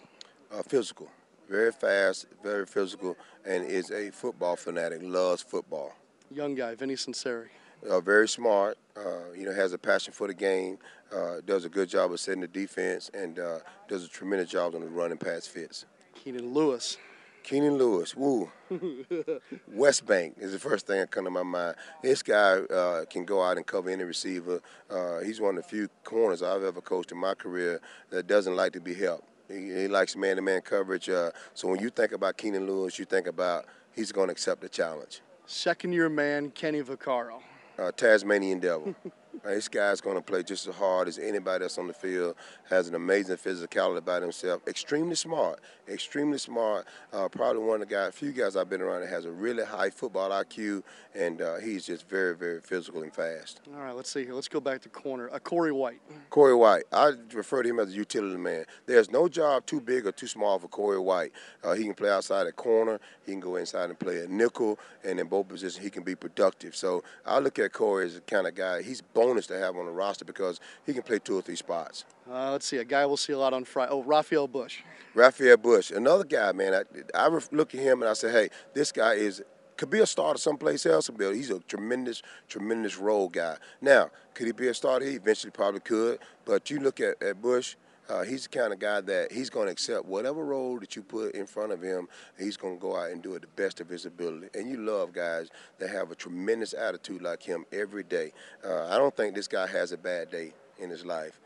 Uh, 0.50 0.62
physical, 0.62 1.08
very 1.48 1.72
fast, 1.72 2.26
very 2.42 2.66
physical, 2.66 3.16
and 3.44 3.64
is 3.64 3.90
a 3.90 4.10
football 4.10 4.56
fanatic. 4.56 5.00
Loves 5.02 5.42
football. 5.42 5.92
Young 6.30 6.54
guy, 6.54 6.74
Vinny 6.74 6.94
Sunseri. 6.94 7.48
Uh, 7.88 8.00
very 8.00 8.28
smart. 8.28 8.78
Uh, 8.96 9.32
you 9.36 9.44
know, 9.44 9.52
has 9.52 9.72
a 9.72 9.78
passion 9.78 10.12
for 10.12 10.26
the 10.26 10.34
game. 10.34 10.78
Uh, 11.14 11.40
does 11.44 11.64
a 11.64 11.68
good 11.68 11.88
job 11.88 12.12
of 12.12 12.20
setting 12.20 12.40
the 12.40 12.48
defense, 12.48 13.10
and 13.12 13.38
uh, 13.38 13.58
does 13.88 14.04
a 14.04 14.08
tremendous 14.08 14.50
job 14.50 14.74
on 14.74 14.80
the 14.80 14.88
run 14.88 15.10
and 15.10 15.20
pass 15.20 15.46
fits. 15.46 15.84
Keenan 16.14 16.54
Lewis. 16.54 16.96
Keenan 17.42 17.76
Lewis, 17.76 18.16
woo. 18.16 18.50
West 19.68 20.06
Bank 20.06 20.34
is 20.40 20.52
the 20.52 20.58
first 20.58 20.86
thing 20.86 20.98
that 20.98 21.10
come 21.10 21.24
to 21.24 21.30
my 21.30 21.42
mind. 21.42 21.76
This 22.02 22.22
guy 22.22 22.54
uh, 22.60 23.04
can 23.04 23.26
go 23.26 23.42
out 23.42 23.58
and 23.58 23.66
cover 23.66 23.90
any 23.90 24.02
receiver. 24.02 24.62
Uh, 24.88 25.20
he's 25.20 25.42
one 25.42 25.58
of 25.58 25.62
the 25.62 25.68
few 25.68 25.88
corners 26.04 26.42
I've 26.42 26.64
ever 26.64 26.80
coached 26.80 27.12
in 27.12 27.18
my 27.18 27.34
career 27.34 27.82
that 28.08 28.26
doesn't 28.26 28.56
like 28.56 28.72
to 28.72 28.80
be 28.80 28.94
helped. 28.94 29.28
He, 29.48 29.54
he 29.54 29.88
likes 29.88 30.16
man-to-man 30.16 30.62
coverage. 30.62 31.08
Uh, 31.08 31.30
so 31.54 31.68
when 31.68 31.80
you 31.80 31.90
think 31.90 32.12
about 32.12 32.36
Keenan 32.36 32.66
Lewis, 32.66 32.98
you 32.98 33.04
think 33.04 33.26
about 33.26 33.66
he's 33.94 34.12
going 34.12 34.28
to 34.28 34.32
accept 34.32 34.60
the 34.60 34.68
challenge. 34.68 35.20
Second-year 35.46 36.08
man 36.08 36.50
Kenny 36.50 36.82
Vaccaro. 36.82 37.40
Uh, 37.78 37.90
Tasmanian 37.92 38.60
Devil. 38.60 38.94
This 39.42 39.68
guy's 39.68 40.00
going 40.00 40.16
to 40.16 40.22
play 40.22 40.42
just 40.42 40.66
as 40.66 40.74
hard 40.74 41.08
as 41.08 41.18
anybody 41.18 41.64
that's 41.64 41.78
on 41.78 41.86
the 41.86 41.92
field. 41.92 42.36
Has 42.70 42.88
an 42.88 42.94
amazing 42.94 43.36
physicality 43.36 43.98
about 43.98 44.22
himself. 44.22 44.62
Extremely 44.66 45.14
smart. 45.14 45.60
Extremely 45.88 46.38
smart. 46.38 46.86
Uh, 47.12 47.28
probably 47.28 47.62
one 47.62 47.82
of 47.82 47.88
the 47.88 47.94
guys, 47.94 48.14
few 48.14 48.32
guys 48.32 48.56
I've 48.56 48.70
been 48.70 48.80
around 48.80 49.02
that 49.02 49.10
has 49.10 49.24
a 49.24 49.30
really 49.30 49.64
high 49.64 49.90
football 49.90 50.30
IQ, 50.30 50.82
and 51.14 51.42
uh, 51.42 51.56
he's 51.56 51.84
just 51.84 52.08
very, 52.08 52.34
very 52.34 52.60
physical 52.60 53.02
and 53.02 53.12
fast. 53.12 53.60
All 53.74 53.82
right, 53.82 53.94
let's 53.94 54.10
see 54.10 54.24
here. 54.24 54.34
Let's 54.34 54.48
go 54.48 54.60
back 54.60 54.80
to 54.82 54.88
corner. 54.88 55.28
Uh, 55.32 55.38
Corey 55.38 55.72
White. 55.72 56.00
Corey 56.30 56.54
White. 56.54 56.84
I 56.92 57.12
refer 57.32 57.62
to 57.62 57.68
him 57.68 57.80
as 57.80 57.90
a 57.90 57.92
utility 57.92 58.36
man. 58.36 58.64
There's 58.86 59.10
no 59.10 59.28
job 59.28 59.66
too 59.66 59.80
big 59.80 60.06
or 60.06 60.12
too 60.12 60.26
small 60.26 60.58
for 60.58 60.68
Corey 60.68 60.98
White. 60.98 61.32
Uh, 61.62 61.74
he 61.74 61.84
can 61.84 61.94
play 61.94 62.10
outside 62.10 62.46
at 62.46 62.56
corner. 62.56 63.00
He 63.26 63.32
can 63.32 63.40
go 63.40 63.56
inside 63.56 63.90
and 63.90 63.98
play 63.98 64.20
a 64.20 64.26
nickel, 64.28 64.78
and 65.04 65.20
in 65.20 65.26
both 65.26 65.48
positions 65.48 65.84
he 65.84 65.90
can 65.90 66.02
be 66.02 66.14
productive. 66.14 66.74
So 66.74 67.02
I 67.26 67.38
look 67.40 67.58
at 67.58 67.72
Corey 67.72 68.06
as 68.06 68.14
the 68.14 68.20
kind 68.22 68.46
of 68.46 68.54
guy. 68.54 68.82
He's 68.82 69.02
bonus 69.24 69.46
to 69.46 69.58
have 69.58 69.76
on 69.76 69.86
the 69.86 69.92
roster 69.92 70.24
because 70.24 70.60
he 70.84 70.92
can 70.92 71.02
play 71.02 71.18
two 71.18 71.36
or 71.38 71.42
three 71.42 71.56
spots. 71.56 72.04
Uh, 72.30 72.52
let's 72.52 72.66
see, 72.66 72.76
a 72.78 72.84
guy 72.84 73.06
we'll 73.06 73.16
see 73.16 73.32
a 73.32 73.38
lot 73.38 73.54
on 73.54 73.64
Friday. 73.64 73.92
Oh, 73.92 74.02
Rafael 74.02 74.46
Bush. 74.46 74.80
Rafael 75.14 75.56
Bush, 75.56 75.90
another 75.90 76.24
guy, 76.24 76.52
man. 76.52 76.74
I, 76.74 76.82
I 77.14 77.28
look 77.52 77.74
at 77.74 77.80
him 77.80 78.02
and 78.02 78.10
I 78.10 78.14
say, 78.14 78.30
hey, 78.30 78.48
this 78.74 78.92
guy 78.92 79.14
is 79.14 79.42
could 79.76 79.90
be 79.90 79.98
a 79.98 80.06
starter 80.06 80.38
someplace 80.38 80.86
else. 80.86 81.10
But 81.10 81.34
he's 81.34 81.50
a 81.50 81.60
tremendous, 81.60 82.22
tremendous 82.48 82.96
role 82.96 83.28
guy. 83.28 83.56
Now, 83.80 84.10
could 84.34 84.46
he 84.46 84.52
be 84.52 84.68
a 84.68 84.74
starter? 84.74 85.04
He 85.06 85.16
eventually 85.16 85.50
probably 85.50 85.80
could. 85.80 86.18
But 86.44 86.70
you 86.70 86.80
look 86.80 87.00
at, 87.00 87.20
at 87.22 87.40
Bush, 87.40 87.76
uh, 88.08 88.22
he's 88.22 88.42
the 88.44 88.48
kind 88.50 88.72
of 88.72 88.78
guy 88.78 89.00
that 89.00 89.32
he's 89.32 89.48
going 89.48 89.66
to 89.66 89.72
accept 89.72 90.04
whatever 90.04 90.44
role 90.44 90.78
that 90.78 90.94
you 90.94 91.02
put 91.02 91.34
in 91.34 91.46
front 91.46 91.72
of 91.72 91.80
him. 91.80 92.08
He's 92.38 92.56
going 92.56 92.76
to 92.76 92.80
go 92.80 92.96
out 92.96 93.10
and 93.10 93.22
do 93.22 93.34
it 93.34 93.42
the 93.42 93.62
best 93.62 93.80
of 93.80 93.88
his 93.88 94.04
ability. 94.06 94.48
And 94.54 94.68
you 94.68 94.76
love 94.76 95.12
guys 95.12 95.48
that 95.78 95.90
have 95.90 96.10
a 96.10 96.14
tremendous 96.14 96.74
attitude 96.74 97.22
like 97.22 97.42
him 97.42 97.64
every 97.72 98.02
day. 98.02 98.32
Uh, 98.64 98.86
I 98.88 98.98
don't 98.98 99.16
think 99.16 99.34
this 99.34 99.48
guy 99.48 99.66
has 99.66 99.92
a 99.92 99.96
bad 99.96 100.30
day 100.30 100.52
in 100.78 100.90
his 100.90 101.04
life. 101.04 101.40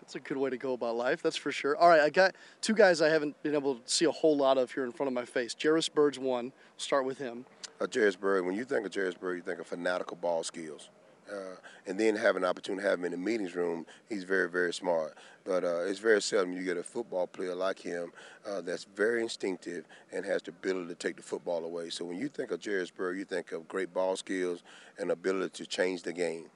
That's 0.00 0.14
a 0.14 0.20
good 0.20 0.38
way 0.38 0.48
to 0.48 0.56
go 0.56 0.72
about 0.72 0.96
life, 0.96 1.20
that's 1.20 1.36
for 1.36 1.52
sure. 1.52 1.76
All 1.76 1.88
right, 1.88 2.00
I 2.00 2.08
got 2.08 2.34
two 2.62 2.74
guys 2.74 3.02
I 3.02 3.10
haven't 3.10 3.42
been 3.42 3.54
able 3.54 3.74
to 3.74 3.80
see 3.84 4.06
a 4.06 4.10
whole 4.10 4.36
lot 4.36 4.56
of 4.56 4.72
here 4.72 4.84
in 4.84 4.92
front 4.92 5.08
of 5.08 5.12
my 5.12 5.26
face. 5.26 5.54
Jairus 5.60 5.88
Byrd's 5.90 6.18
one. 6.18 6.44
We'll 6.44 6.52
start 6.78 7.04
with 7.04 7.18
him. 7.18 7.44
Uh, 7.80 7.86
Jairus 7.92 8.16
Byrd, 8.16 8.46
when 8.46 8.54
you 8.54 8.64
think 8.64 8.86
of 8.86 8.94
Jairus 8.94 9.14
Byrd, 9.14 9.36
you 9.36 9.42
think 9.42 9.60
of 9.60 9.66
fanatical 9.66 10.16
ball 10.16 10.42
skills. 10.44 10.88
Uh, 11.30 11.56
and 11.86 11.98
then 11.98 12.16
have 12.16 12.36
an 12.36 12.44
opportunity 12.44 12.82
to 12.82 12.88
have 12.88 12.98
him 12.98 13.04
in 13.06 13.12
the 13.12 13.18
meetings 13.18 13.54
room, 13.54 13.86
he's 14.08 14.24
very, 14.24 14.48
very 14.48 14.72
smart. 14.72 15.14
But 15.44 15.64
uh, 15.64 15.80
it's 15.80 15.98
very 15.98 16.20
seldom 16.20 16.52
you 16.52 16.62
get 16.62 16.76
a 16.76 16.82
football 16.82 17.26
player 17.26 17.54
like 17.54 17.78
him 17.78 18.12
uh, 18.46 18.60
that's 18.60 18.84
very 18.84 19.22
instinctive 19.22 19.86
and 20.12 20.24
has 20.24 20.42
the 20.42 20.50
ability 20.50 20.88
to 20.88 20.94
take 20.94 21.16
the 21.16 21.22
football 21.22 21.64
away. 21.64 21.90
So 21.90 22.04
when 22.04 22.18
you 22.18 22.28
think 22.28 22.50
of 22.50 22.64
Jairus 22.64 22.90
Byrd, 22.90 23.16
you 23.16 23.24
think 23.24 23.52
of 23.52 23.66
great 23.68 23.92
ball 23.92 24.16
skills 24.16 24.62
and 24.98 25.10
ability 25.10 25.64
to 25.64 25.66
change 25.66 26.02
the 26.02 26.12
game. 26.12 26.46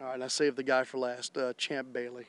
All 0.00 0.08
right, 0.08 0.14
and 0.14 0.24
I 0.24 0.28
saved 0.28 0.56
the 0.56 0.62
guy 0.62 0.84
for 0.84 0.98
last, 0.98 1.36
uh, 1.36 1.52
Champ 1.54 1.92
Bailey. 1.92 2.26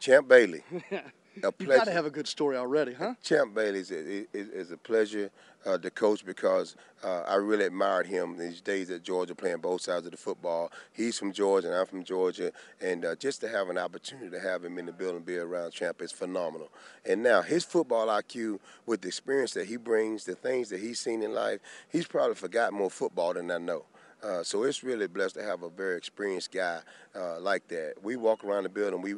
Champ 0.00 0.26
Bailey. 0.26 0.64
A 1.42 1.52
you 1.58 1.66
got 1.66 1.84
to 1.84 1.92
have 1.92 2.06
a 2.06 2.10
good 2.10 2.28
story 2.28 2.56
already, 2.56 2.92
huh? 2.92 3.14
Champ 3.22 3.54
Bailey 3.54 3.80
is, 3.80 3.90
is, 3.90 4.26
is 4.32 4.70
a 4.70 4.76
pleasure 4.76 5.30
uh, 5.64 5.78
to 5.78 5.90
coach 5.90 6.24
because 6.24 6.76
uh, 7.02 7.22
I 7.26 7.36
really 7.36 7.64
admired 7.64 8.06
him 8.06 8.36
these 8.36 8.60
days 8.60 8.90
at 8.90 9.02
Georgia 9.02 9.34
playing 9.34 9.58
both 9.58 9.80
sides 9.80 10.04
of 10.04 10.12
the 10.12 10.18
football. 10.18 10.70
He's 10.92 11.18
from 11.18 11.32
Georgia 11.32 11.68
and 11.68 11.76
I'm 11.76 11.86
from 11.86 12.04
Georgia, 12.04 12.52
and 12.80 13.04
uh, 13.04 13.16
just 13.16 13.40
to 13.42 13.48
have 13.48 13.70
an 13.70 13.78
opportunity 13.78 14.30
to 14.30 14.40
have 14.40 14.64
him 14.64 14.78
in 14.78 14.86
the 14.86 14.92
building, 14.92 15.22
be 15.22 15.36
around 15.38 15.72
Champ 15.72 16.02
is 16.02 16.12
phenomenal. 16.12 16.70
And 17.06 17.22
now 17.22 17.42
his 17.42 17.64
football 17.64 18.08
IQ, 18.08 18.58
with 18.86 19.00
the 19.00 19.08
experience 19.08 19.52
that 19.54 19.66
he 19.66 19.76
brings, 19.76 20.24
the 20.24 20.34
things 20.34 20.68
that 20.68 20.80
he's 20.80 21.00
seen 21.00 21.22
in 21.22 21.34
life, 21.34 21.60
he's 21.88 22.06
probably 22.06 22.34
forgotten 22.34 22.78
more 22.78 22.90
football 22.90 23.34
than 23.34 23.50
I 23.50 23.58
know. 23.58 23.84
Uh, 24.22 24.42
so 24.42 24.62
it's 24.62 24.84
really 24.84 25.08
blessed 25.08 25.34
to 25.34 25.42
have 25.42 25.62
a 25.62 25.68
very 25.68 25.96
experienced 25.96 26.52
guy 26.52 26.80
uh, 27.14 27.40
like 27.40 27.66
that. 27.68 27.94
We 28.02 28.16
walk 28.16 28.44
around 28.44 28.64
the 28.64 28.68
building. 28.68 29.02
We 29.02 29.14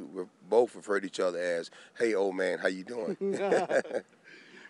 both 0.48 0.74
refer 0.74 1.00
to 1.00 1.06
each 1.06 1.20
other 1.20 1.38
as, 1.38 1.70
"Hey, 1.98 2.14
old 2.14 2.36
man, 2.36 2.58
how 2.58 2.68
you 2.68 2.84
doing?" 2.84 3.16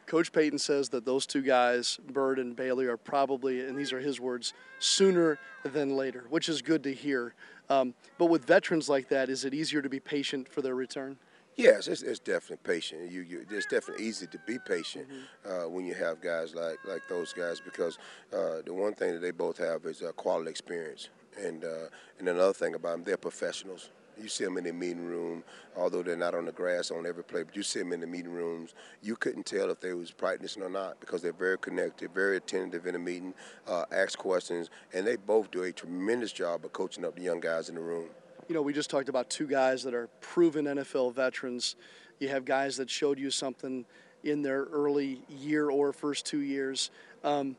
Coach 0.06 0.32
Payton 0.32 0.58
says 0.58 0.90
that 0.90 1.04
those 1.04 1.26
two 1.26 1.42
guys, 1.42 1.98
Byrd 2.12 2.38
and 2.38 2.54
Bailey, 2.54 2.86
are 2.86 2.96
probably, 2.96 3.60
and 3.60 3.78
these 3.78 3.92
are 3.92 4.00
his 4.00 4.20
words, 4.20 4.52
sooner 4.78 5.38
than 5.62 5.96
later, 5.96 6.24
which 6.28 6.48
is 6.48 6.60
good 6.60 6.82
to 6.82 6.92
hear. 6.92 7.34
Um, 7.70 7.94
but 8.18 8.26
with 8.26 8.44
veterans 8.44 8.88
like 8.88 9.08
that, 9.08 9.30
is 9.30 9.44
it 9.44 9.54
easier 9.54 9.80
to 9.80 9.88
be 9.88 10.00
patient 10.00 10.48
for 10.48 10.60
their 10.60 10.74
return? 10.74 11.16
Yes, 11.56 11.86
it's, 11.86 12.02
it's 12.02 12.18
definitely 12.18 12.58
patient. 12.64 13.10
You, 13.10 13.20
you, 13.20 13.46
it's 13.48 13.66
definitely 13.66 14.06
easy 14.06 14.26
to 14.26 14.38
be 14.46 14.58
patient 14.58 15.06
mm-hmm. 15.08 15.64
uh, 15.64 15.68
when 15.68 15.86
you 15.86 15.94
have 15.94 16.20
guys 16.20 16.54
like 16.54 16.78
like 16.84 17.02
those 17.08 17.32
guys 17.32 17.60
because 17.60 17.98
uh, 18.32 18.62
the 18.64 18.74
one 18.74 18.94
thing 18.94 19.12
that 19.12 19.20
they 19.20 19.30
both 19.30 19.58
have 19.58 19.86
is 19.86 20.02
a 20.02 20.12
quality 20.12 20.50
experience, 20.50 21.10
and 21.40 21.64
uh, 21.64 21.86
and 22.18 22.28
another 22.28 22.52
thing 22.52 22.74
about 22.74 22.92
them, 22.92 23.04
they're 23.04 23.16
professionals. 23.16 23.90
You 24.20 24.28
see 24.28 24.44
them 24.44 24.58
in 24.58 24.64
the 24.64 24.72
meeting 24.72 25.04
room, 25.04 25.42
although 25.76 26.02
they're 26.02 26.16
not 26.16 26.36
on 26.36 26.44
the 26.44 26.52
grass 26.52 26.92
on 26.92 27.04
every 27.04 27.24
play, 27.24 27.42
but 27.42 27.56
you 27.56 27.64
see 27.64 27.80
them 27.80 27.92
in 27.92 27.98
the 28.00 28.06
meeting 28.06 28.32
rooms. 28.32 28.74
You 29.02 29.16
couldn't 29.16 29.44
tell 29.44 29.70
if 29.70 29.80
they 29.80 29.92
was 29.92 30.12
practicing 30.12 30.62
or 30.62 30.70
not 30.70 31.00
because 31.00 31.20
they're 31.20 31.32
very 31.32 31.58
connected, 31.58 32.14
very 32.14 32.36
attentive 32.36 32.86
in 32.86 32.94
a 32.94 32.98
meeting, 32.98 33.34
uh, 33.66 33.84
ask 33.90 34.16
questions, 34.16 34.70
and 34.92 35.04
they 35.04 35.16
both 35.16 35.50
do 35.50 35.64
a 35.64 35.72
tremendous 35.72 36.30
job 36.30 36.64
of 36.64 36.72
coaching 36.72 37.04
up 37.04 37.16
the 37.16 37.22
young 37.22 37.40
guys 37.40 37.68
in 37.68 37.74
the 37.74 37.80
room 37.80 38.06
you 38.48 38.54
know, 38.54 38.62
we 38.62 38.72
just 38.72 38.90
talked 38.90 39.08
about 39.08 39.30
two 39.30 39.46
guys 39.46 39.82
that 39.84 39.94
are 39.94 40.08
proven 40.20 40.66
NFL 40.66 41.14
veterans. 41.14 41.76
You 42.18 42.28
have 42.28 42.44
guys 42.44 42.76
that 42.76 42.90
showed 42.90 43.18
you 43.18 43.30
something 43.30 43.84
in 44.22 44.42
their 44.42 44.64
early 44.64 45.22
year 45.28 45.70
or 45.70 45.92
first 45.92 46.26
two 46.26 46.40
years. 46.40 46.90
Um, 47.22 47.56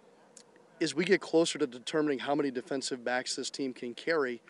as 0.81 0.93
we 0.93 1.05
get 1.05 1.21
closer 1.21 1.57
to 1.57 1.67
determining 1.67 2.19
how 2.19 2.35
many 2.35 2.51
defensive 2.51 3.03
backs 3.03 3.35
this 3.35 3.49
team 3.49 3.73
can 3.73 3.93
carry, 3.93 4.41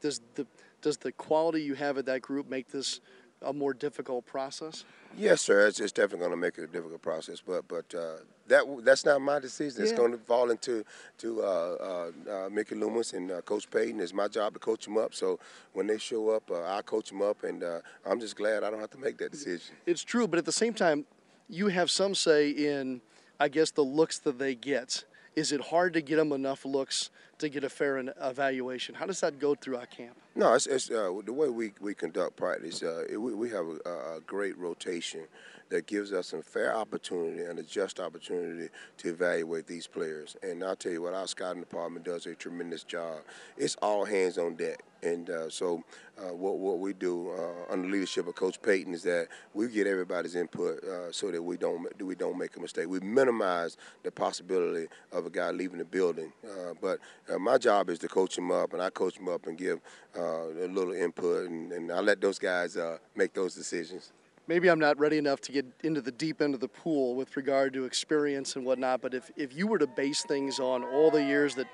does 0.00 0.20
the 0.34 0.46
does 0.80 0.96
the 0.98 1.12
quality 1.12 1.62
you 1.62 1.74
have 1.74 1.96
at 1.96 2.04
that 2.06 2.20
group 2.20 2.48
make 2.48 2.68
this 2.68 3.00
a 3.40 3.52
more 3.52 3.72
difficult 3.72 4.26
process? 4.26 4.84
Yes, 5.16 5.42
sir. 5.42 5.66
It's, 5.66 5.80
it's 5.80 5.92
definitely 5.92 6.20
going 6.20 6.30
to 6.32 6.36
make 6.36 6.58
it 6.58 6.64
a 6.64 6.66
difficult 6.66 7.02
process, 7.02 7.40
but 7.40 7.66
but 7.68 7.94
uh, 7.94 8.16
that 8.48 8.64
that's 8.84 9.04
not 9.04 9.20
my 9.20 9.38
decision. 9.38 9.82
It's 9.82 9.92
going 9.92 10.12
to 10.12 10.18
fall 10.18 10.50
into 10.50 10.84
to 11.18 11.42
uh, 11.42 11.46
uh, 11.46 12.30
uh, 12.30 12.48
Mickey 12.50 12.74
Loomis 12.74 13.12
and 13.12 13.30
uh, 13.30 13.40
Coach 13.42 13.70
Payton. 13.70 14.00
It's 14.00 14.12
my 14.12 14.28
job 14.28 14.54
to 14.54 14.58
coach 14.58 14.84
them 14.84 14.98
up. 14.98 15.14
So 15.14 15.38
when 15.72 15.86
they 15.86 15.98
show 15.98 16.30
up, 16.30 16.50
uh, 16.50 16.64
I 16.64 16.82
coach 16.82 17.10
them 17.10 17.22
up, 17.22 17.44
and 17.44 17.62
uh, 17.62 17.80
I'm 18.04 18.20
just 18.20 18.36
glad 18.36 18.64
I 18.64 18.70
don't 18.70 18.80
have 18.80 18.90
to 18.90 18.98
make 18.98 19.18
that 19.18 19.32
decision. 19.32 19.74
It's 19.86 20.02
true, 20.02 20.26
but 20.26 20.38
at 20.38 20.44
the 20.44 20.52
same 20.52 20.74
time, 20.74 21.04
you 21.48 21.68
have 21.68 21.90
some 21.90 22.14
say 22.14 22.50
in 22.50 23.00
I 23.38 23.48
guess, 23.48 23.70
the 23.70 23.82
looks 23.82 24.18
that 24.20 24.38
they 24.38 24.54
get. 24.54 25.04
Is 25.34 25.50
it 25.50 25.60
hard 25.60 25.94
to 25.94 26.00
get 26.00 26.16
them 26.16 26.32
enough 26.32 26.64
looks 26.64 27.10
to 27.38 27.48
get 27.48 27.64
a 27.64 27.68
fair 27.68 27.98
evaluation? 27.98 28.94
How 28.94 29.06
does 29.06 29.20
that 29.20 29.38
go 29.40 29.54
through 29.54 29.76
our 29.76 29.86
camp? 29.86 30.16
No, 30.36 30.52
it's, 30.54 30.66
it's 30.66 30.90
uh, 30.90 31.12
the 31.24 31.32
way 31.32 31.48
we, 31.48 31.72
we 31.80 31.94
conduct 31.94 32.36
practice. 32.36 32.82
Uh, 32.82 33.04
it, 33.08 33.16
we, 33.16 33.34
we 33.34 33.50
have 33.50 33.66
a, 33.66 34.16
a 34.16 34.20
great 34.26 34.58
rotation 34.58 35.22
that 35.70 35.86
gives 35.86 36.12
us 36.12 36.32
a 36.32 36.42
fair 36.42 36.76
opportunity 36.76 37.42
and 37.42 37.58
a 37.58 37.62
just 37.62 38.00
opportunity 38.00 38.68
to 38.98 39.08
evaluate 39.10 39.66
these 39.66 39.86
players. 39.86 40.36
And 40.42 40.62
I'll 40.62 40.76
tell 40.76 40.92
you 40.92 41.02
what, 41.02 41.14
our 41.14 41.26
scouting 41.26 41.60
department 41.60 42.04
does 42.04 42.26
a 42.26 42.34
tremendous 42.34 42.84
job. 42.84 43.18
It's 43.56 43.76
all 43.76 44.04
hands 44.04 44.38
on 44.38 44.56
deck. 44.56 44.82
And 45.02 45.28
uh, 45.28 45.50
so, 45.50 45.84
uh, 46.18 46.32
what, 46.32 46.58
what 46.58 46.78
we 46.78 46.94
do 46.94 47.30
uh, 47.30 47.72
under 47.72 47.88
leadership 47.88 48.26
of 48.26 48.34
Coach 48.36 48.60
Payton 48.62 48.94
is 48.94 49.02
that 49.02 49.28
we 49.52 49.68
get 49.68 49.86
everybody's 49.86 50.34
input 50.34 50.82
uh, 50.82 51.12
so 51.12 51.30
that 51.30 51.42
we 51.42 51.58
don't 51.58 52.02
we 52.02 52.14
don't 52.14 52.38
make 52.38 52.56
a 52.56 52.60
mistake. 52.60 52.88
We 52.88 53.00
minimize 53.00 53.76
the 54.02 54.10
possibility 54.10 54.86
of 55.12 55.26
a 55.26 55.30
guy 55.30 55.50
leaving 55.50 55.78
the 55.78 55.84
building. 55.84 56.32
Uh, 56.42 56.72
but 56.80 57.00
uh, 57.30 57.38
my 57.38 57.58
job 57.58 57.90
is 57.90 57.98
to 57.98 58.08
coach 58.08 58.38
him 58.38 58.50
up, 58.50 58.72
and 58.72 58.80
I 58.80 58.88
coach 58.88 59.18
him 59.18 59.28
up 59.28 59.46
and 59.46 59.58
give 59.58 59.80
a 60.24 60.68
little 60.68 60.92
input, 60.92 61.48
and, 61.48 61.72
and 61.72 61.92
I 61.92 62.00
let 62.00 62.20
those 62.20 62.38
guys 62.38 62.76
make 63.14 63.32
those 63.32 63.54
decisions 63.54 64.12
maybe 64.46 64.68
I'm 64.68 64.78
not 64.78 64.98
ready 64.98 65.18
enough 65.18 65.40
to 65.42 65.52
get 65.52 65.66
into 65.82 66.00
the 66.00 66.12
deep 66.12 66.42
end 66.42 66.54
of 66.54 66.60
the 66.60 66.68
pool 66.68 67.14
with 67.14 67.36
regard 67.36 67.72
to 67.74 67.84
experience 67.84 68.56
and 68.56 68.64
whatnot, 68.64 69.00
but 69.00 69.14
if, 69.14 69.30
if 69.36 69.54
you 69.56 69.66
were 69.66 69.78
to 69.78 69.86
base 69.86 70.22
things 70.22 70.60
on 70.60 70.84
all 70.84 71.10
the 71.10 71.22
years 71.22 71.54
that 71.54 71.66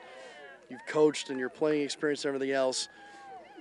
you've 0.68 0.86
coached 0.86 1.30
and 1.30 1.38
your 1.38 1.48
playing 1.48 1.82
experience 1.82 2.24
and 2.24 2.34
everything 2.34 2.54
else, 2.54 2.88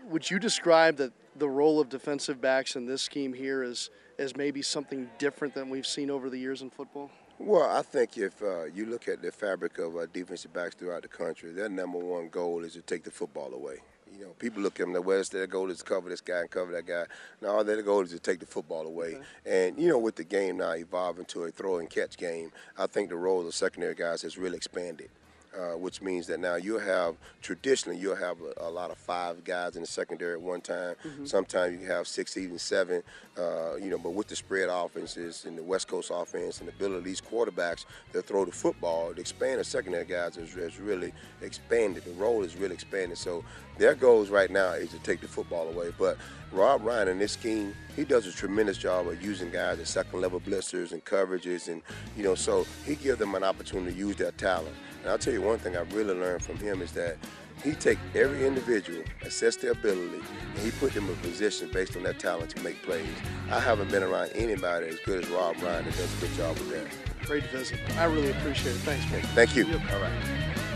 would 0.05 0.29
you 0.29 0.39
describe 0.39 0.97
that 0.97 1.11
the 1.35 1.49
role 1.49 1.79
of 1.79 1.89
defensive 1.89 2.41
backs 2.41 2.75
in 2.75 2.85
this 2.85 3.01
scheme 3.01 3.33
here 3.33 3.63
is 3.63 3.89
as 4.17 4.35
maybe 4.35 4.61
something 4.61 5.09
different 5.17 5.53
than 5.53 5.69
we've 5.69 5.87
seen 5.87 6.09
over 6.09 6.29
the 6.29 6.37
years 6.37 6.61
in 6.61 6.69
football? 6.69 7.09
Well, 7.37 7.69
I 7.69 7.81
think 7.83 8.17
if 8.17 8.41
uh, 8.41 8.65
you 8.65 8.85
look 8.85 9.07
at 9.07 9.21
the 9.21 9.31
fabric 9.31 9.77
of 9.77 9.95
uh, 9.95 10.07
defensive 10.11 10.51
backs 10.51 10.75
throughout 10.75 11.03
the 11.03 11.07
country, 11.07 11.53
their 11.53 11.69
number 11.69 11.97
one 11.97 12.27
goal 12.27 12.65
is 12.65 12.73
to 12.73 12.81
take 12.81 13.03
the 13.03 13.11
football 13.11 13.53
away. 13.53 13.77
You 14.17 14.25
know, 14.25 14.31
people 14.39 14.61
look 14.61 14.79
at 14.79 14.91
them, 14.91 15.03
well, 15.03 15.23
their 15.31 15.47
goal 15.47 15.69
is 15.69 15.79
to 15.79 15.83
cover 15.83 16.09
this 16.09 16.21
guy 16.21 16.41
and 16.41 16.49
cover 16.49 16.71
that 16.71 16.85
guy. 16.85 17.05
Now, 17.41 17.49
all 17.49 17.63
their 17.63 17.81
goal 17.81 18.01
is 18.01 18.11
to 18.11 18.19
take 18.19 18.39
the 18.39 18.45
football 18.45 18.85
away. 18.85 19.15
Okay. 19.45 19.67
And, 19.67 19.79
you 19.79 19.89
know, 19.89 19.99
with 19.99 20.15
the 20.15 20.23
game 20.23 20.57
now 20.57 20.73
evolving 20.73 21.25
to 21.25 21.43
a 21.43 21.51
throw 21.51 21.77
and 21.77 21.89
catch 21.89 22.17
game, 22.17 22.51
I 22.77 22.87
think 22.87 23.09
the 23.09 23.15
role 23.15 23.39
of 23.39 23.45
the 23.45 23.51
secondary 23.51 23.95
guys 23.95 24.21
has 24.23 24.37
really 24.37 24.57
expanded. 24.57 25.09
Uh, 25.57 25.75
which 25.75 25.99
means 25.99 26.27
that 26.27 26.39
now 26.39 26.53
you'll 26.53 26.79
have 26.79 27.15
traditionally 27.41 27.97
you'll 27.97 28.15
have 28.15 28.37
a, 28.39 28.67
a, 28.67 28.69
lot 28.69 28.91
of 28.91 28.97
five 28.99 29.43
guys 29.43 29.75
in 29.75 29.81
the 29.81 29.87
secondary 29.87 30.33
at 30.33 30.41
one 30.41 30.61
time. 30.61 30.93
Mm-hmm. 31.03 31.25
Sometimes 31.25 31.81
you 31.81 31.87
have 31.87 32.07
six, 32.07 32.37
even 32.37 32.59
seven. 32.59 33.01
Uh, 33.35 33.75
you 33.77 33.89
know, 33.89 33.97
but 33.97 34.11
with 34.11 34.27
the 34.27 34.35
spread 34.35 34.69
offenses 34.69 35.45
and 35.45 35.57
the 35.57 35.63
West 35.63 35.87
Coast 35.87 36.11
offense 36.13 36.59
and 36.59 36.67
the 36.67 36.71
ability 36.73 36.97
of 36.97 37.03
these 37.03 37.19
quarterbacks 37.19 37.85
to 38.13 38.21
throw 38.21 38.45
the 38.45 38.51
football, 38.51 39.11
the 39.11 39.21
expand 39.21 39.59
the 39.59 39.63
secondary 39.63 40.05
guys 40.05 40.35
has, 40.35 40.53
has 40.53 40.79
really 40.79 41.13
expanded. 41.41 42.05
The 42.05 42.11
role 42.11 42.43
is 42.43 42.55
really 42.55 42.75
expanded. 42.75 43.17
So 43.17 43.43
their 43.79 43.95
goals 43.95 44.29
right 44.29 44.51
now 44.51 44.73
is 44.73 44.91
to 44.91 44.99
take 44.99 45.21
the 45.21 45.27
football 45.27 45.67
away. 45.69 45.91
But 45.97 46.17
Rob 46.51 46.83
Ryan 46.83 47.07
and 47.07 47.21
this 47.21 47.31
scheme, 47.31 47.73
he 47.95 48.03
does 48.03 48.27
a 48.27 48.31
tremendous 48.31 48.77
job 48.77 49.07
of 49.07 49.23
using 49.23 49.49
guys 49.49 49.79
at 49.79 49.87
second 49.87 50.21
level 50.21 50.39
blitzers 50.39 50.91
and 50.91 51.03
coverages, 51.03 51.67
and 51.67 51.81
you 52.15 52.23
know, 52.23 52.35
so 52.35 52.67
he 52.85 52.95
gives 52.95 53.17
them 53.17 53.33
an 53.33 53.43
opportunity 53.43 53.93
to 53.93 53.97
use 53.97 54.17
their 54.17 54.31
talent. 54.33 54.75
And 55.01 55.09
I'll 55.09 55.17
tell 55.17 55.33
you 55.33 55.41
one 55.41 55.59
thing 55.59 55.77
I 55.77 55.81
really 55.81 56.13
learned 56.13 56.43
from 56.43 56.57
him 56.57 56.81
is 56.81 56.91
that 56.91 57.17
he 57.63 57.71
take 57.71 57.97
every 58.15 58.45
individual, 58.45 59.03
assess 59.23 59.55
their 59.55 59.71
ability, 59.71 60.21
and 60.55 60.59
he 60.59 60.71
put 60.71 60.93
them 60.93 61.09
in 61.09 61.15
position 61.17 61.69
based 61.73 61.95
on 61.95 62.03
their 62.03 62.13
talent 62.13 62.51
to 62.51 62.63
make 62.63 62.81
plays. 62.83 63.05
I 63.51 63.59
haven't 63.59 63.91
been 63.91 64.03
around 64.03 64.31
anybody 64.33 64.87
as 64.87 64.99
good 64.99 65.23
as 65.23 65.29
Rob 65.29 65.55
Ryan 65.61 65.85
that 65.85 65.95
does 65.95 66.17
a 66.17 66.25
good 66.25 66.35
job 66.35 66.57
with 66.57 66.69
that. 66.71 67.25
Great 67.25 67.43
to 67.43 67.57
visit. 67.57 67.79
I 67.97 68.05
really 68.05 68.31
appreciate 68.31 68.75
it. 68.75 68.79
Thanks, 68.79 69.09
man. 69.11 69.21
Thank 69.35 69.55
you. 69.55 69.65
All 69.65 70.01
right. 70.01 70.68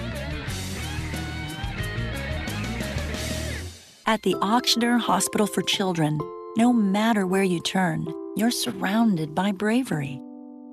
At 4.06 4.22
the 4.24 4.34
Ochsner 4.42 5.00
Hospital 5.00 5.48
for 5.48 5.62
Children, 5.62 6.20
no 6.58 6.74
matter 6.74 7.26
where 7.26 7.44
you 7.44 7.62
turn, 7.62 8.06
you're 8.36 8.52
surrounded 8.52 9.34
by 9.34 9.54
bravery. 9.54 10.20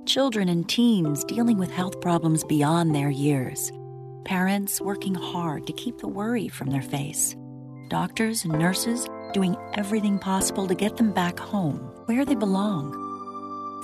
Children 0.04 0.48
and 0.48 0.68
teens 0.68 1.22
dealing 1.22 1.56
with 1.56 1.70
health 1.70 2.00
problems 2.00 2.42
beyond 2.42 2.92
their 2.92 3.08
years, 3.08 3.70
parents 4.24 4.80
working 4.80 5.14
hard 5.14 5.64
to 5.68 5.72
keep 5.72 5.98
the 5.98 6.08
worry 6.08 6.48
from 6.48 6.70
their 6.70 6.82
face, 6.82 7.36
doctors 7.86 8.44
and 8.44 8.58
nurses 8.58 9.06
doing 9.32 9.56
everything 9.74 10.18
possible 10.18 10.66
to 10.66 10.74
get 10.74 10.96
them 10.96 11.12
back 11.12 11.38
home 11.38 11.78
where 12.06 12.24
they 12.24 12.34
belong. 12.34 12.90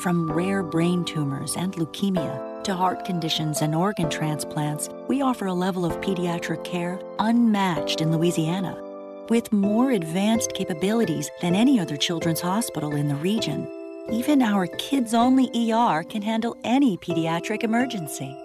From 0.01 0.29
rare 0.29 0.65
brain 0.65 1.05
tumors 1.05 1.55
and 1.57 1.73
leukemia 1.75 2.65
to 2.65 2.75
heart 2.75 3.05
conditions 3.05 3.63
and 3.63 3.77
organ 3.77 4.11
transplants, 4.11 4.89
we 5.07 5.23
offer 5.23 5.47
a 5.47 5.55
level 5.55 5.85
of 5.85 6.01
pediatric 6.01 6.65
care 6.65 7.01
unmatched 7.21 8.01
in 8.01 8.11
Louisiana, 8.11 8.83
with 9.31 9.53
more 9.53 9.93
advanced 9.93 10.55
capabilities 10.55 11.31
than 11.41 11.55
any 11.55 11.79
other 11.81 11.97
children's 11.97 12.41
hospital 12.41 12.95
in 12.95 13.09
the 13.09 13.15
region. 13.17 13.67
Even 14.11 14.43
our 14.43 14.67
kids 14.79 15.15
only 15.15 15.51
ER 15.73 16.05
can 16.05 16.23
handle 16.23 16.57
any 16.65 16.97
pediatric 16.99 17.65
emergency. 17.65 18.37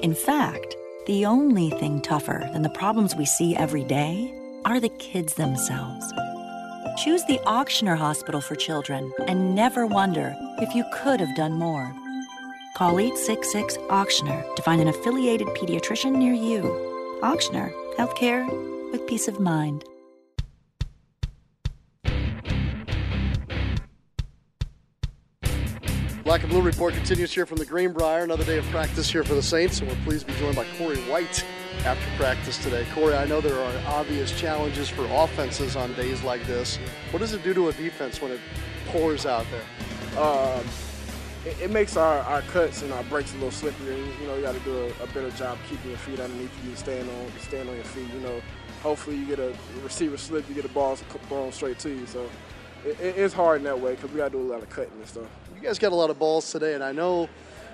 In 0.00 0.14
fact, 0.14 0.76
the 1.06 1.26
only 1.26 1.70
thing 1.70 2.00
tougher 2.00 2.48
than 2.52 2.62
the 2.62 2.68
problems 2.70 3.16
we 3.16 3.26
see 3.26 3.56
every 3.56 3.84
day 3.84 4.32
are 4.64 4.80
the 4.80 4.88
kids 4.98 5.34
themselves. 5.34 6.12
Choose 6.96 7.24
the 7.24 7.40
Ochsner 7.44 7.96
Hospital 7.96 8.40
for 8.40 8.54
Children 8.54 9.12
and 9.26 9.54
never 9.54 9.86
wonder 9.86 10.34
if 10.58 10.74
you 10.74 10.84
could 10.94 11.20
have 11.20 11.34
done 11.36 11.54
more. 11.54 11.92
Call 12.76 12.98
866 12.98 13.76
Ochsner 13.88 14.54
to 14.54 14.62
find 14.62 14.80
an 14.80 14.88
affiliated 14.88 15.48
pediatrician 15.48 16.12
near 16.12 16.32
you. 16.32 16.62
Ochsner, 17.22 17.72
healthcare 17.96 18.46
with 18.92 19.06
peace 19.06 19.28
of 19.28 19.40
mind. 19.40 19.84
Black 26.34 26.42
and 26.42 26.50
Blue 26.50 26.62
Report 26.62 26.92
continues 26.92 27.32
here 27.32 27.46
from 27.46 27.58
the 27.58 27.64
Greenbrier. 27.64 28.24
Another 28.24 28.42
day 28.42 28.58
of 28.58 28.64
practice 28.70 29.08
here 29.08 29.22
for 29.22 29.36
the 29.36 29.42
Saints, 29.42 29.78
and 29.78 29.88
we're 29.88 29.94
pleased 30.04 30.26
to 30.26 30.32
be 30.32 30.40
joined 30.40 30.56
by 30.56 30.66
Corey 30.76 30.96
White 31.02 31.44
after 31.84 32.04
practice 32.16 32.58
today. 32.58 32.84
Corey, 32.92 33.14
I 33.14 33.24
know 33.24 33.40
there 33.40 33.56
are 33.56 33.72
obvious 33.86 34.36
challenges 34.36 34.88
for 34.88 35.06
offenses 35.12 35.76
on 35.76 35.94
days 35.94 36.24
like 36.24 36.44
this. 36.44 36.78
What 37.12 37.20
does 37.20 37.34
it 37.34 37.44
do 37.44 37.54
to 37.54 37.68
a 37.68 37.72
defense 37.74 38.20
when 38.20 38.32
it 38.32 38.40
pours 38.88 39.26
out 39.26 39.46
there? 39.52 40.20
Um, 40.20 40.64
it, 41.46 41.56
it, 41.62 41.70
makes 41.70 41.96
our, 41.96 42.18
our 42.22 42.42
cuts 42.42 42.82
and 42.82 42.92
our 42.92 43.04
breaks 43.04 43.32
a 43.32 43.36
little 43.36 43.50
slipperier. 43.50 44.20
You 44.20 44.26
know, 44.26 44.34
you 44.34 44.42
got 44.42 44.56
to 44.56 44.60
do 44.62 44.76
a, 44.76 45.04
a, 45.04 45.06
better 45.14 45.30
job 45.30 45.56
keeping 45.70 45.90
your 45.90 45.98
feet 46.00 46.18
underneath 46.18 46.50
you, 46.66 46.74
staying 46.74 47.08
on, 47.08 47.32
staying 47.42 47.68
on 47.68 47.76
your 47.76 47.84
feet. 47.84 48.12
You 48.12 48.18
know, 48.18 48.42
hopefully 48.82 49.18
you 49.18 49.26
get 49.26 49.38
a 49.38 49.54
receiver 49.84 50.16
slip, 50.16 50.48
you 50.48 50.56
get 50.56 50.64
a 50.64 50.74
ball 50.74 50.96
thrown 50.96 51.52
straight 51.52 51.78
to 51.78 51.90
you. 51.90 52.06
So 52.06 52.28
it, 52.84 52.96
it's 53.00 53.34
hard 53.34 53.58
in 53.58 53.64
that 53.66 53.78
way 53.78 53.94
because 53.94 54.10
we 54.10 54.16
got 54.16 54.32
to 54.32 54.38
do 54.38 54.40
a 54.40 54.50
lot 54.52 54.64
of 54.64 54.68
cutting 54.68 54.90
and 54.98 55.06
stuff 55.06 55.30
you 55.54 55.62
guys 55.62 55.78
got 55.78 55.92
a 55.92 55.94
lot 55.94 56.10
of 56.10 56.18
balls 56.18 56.50
today, 56.50 56.74
and 56.74 56.82
I 56.82 56.92
know 56.92 57.28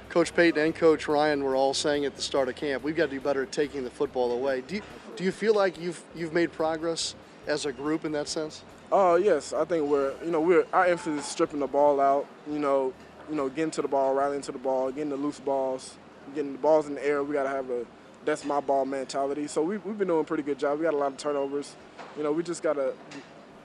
Coach 0.09 0.35
Payton 0.35 0.63
and 0.63 0.75
Coach 0.75 1.09
Ryan 1.09 1.43
were 1.43 1.55
all 1.55 1.75
saying 1.75 2.05
at 2.05 2.17
the 2.17 2.23
start 2.23 2.49
of 2.49 2.57
camp, 2.57 2.83
we've 2.83 2.97
got 2.97 3.07
to 3.07 3.11
do 3.13 3.21
better 3.21 3.43
at 3.45 3.53
taking 3.53 3.85
the 3.85 3.91
football 3.91 4.33
away. 4.33 4.63
Do 4.67 4.77
you, 4.77 4.83
do 5.17 5.25
you 5.25 5.33
feel 5.33 5.55
like 5.55 5.79
you've 5.79 6.03
you've 6.15 6.33
made 6.33 6.53
progress 6.53 7.15
as 7.47 7.67
a 7.67 7.73
group 7.73 8.05
in 8.05 8.13
that 8.13 8.29
sense? 8.29 8.63
Oh 8.93 9.13
uh, 9.13 9.17
yes, 9.17 9.53
I 9.53 9.65
think 9.65 9.89
we're 9.89 10.15
you 10.25 10.31
know 10.31 10.41
we're 10.41 10.67
our 10.73 10.87
emphasis 10.87 11.25
is 11.25 11.31
stripping 11.31 11.61
the 11.61 11.67
ball 11.67 12.01
out. 12.01 12.27
You 12.51 12.59
know, 12.59 12.93
you 13.29 13.37
know 13.37 13.49
getting 13.49 13.71
to 13.73 13.83
the 13.83 13.89
ball, 13.89 14.15
rallying 14.15 14.43
to 14.43 14.53
the 14.53 14.59
ball, 14.59 14.91
getting 14.91 15.11
the 15.11 15.17
loose 15.17 15.41
balls, 15.41 15.97
getting 16.35 16.53
the 16.53 16.59
balls 16.59 16.89
in 16.89 16.95
the 16.95 17.07
air. 17.07 17.23
We 17.23 17.35
got 17.35 17.45
to 17.45 17.51
have 17.51 17.71
a 17.71 17.87
that's 18.25 18.45
my 18.45 18.61
ball 18.61 18.85
mentality. 18.85 19.47
So 19.47 19.63
we, 19.63 19.79
we've 19.79 19.97
been 19.97 20.09
doing 20.09 20.21
a 20.21 20.25
pretty 20.25 20.43
good 20.43 20.59
job. 20.59 20.79
We 20.79 20.85
got 20.85 20.95
a 20.95 20.97
lot 20.97 21.13
of 21.13 21.19
turnovers. 21.19 21.75
You 22.17 22.23
know, 22.23 22.33
we 22.33 22.43
just 22.43 22.63
got 22.63 22.75
to 22.75 22.93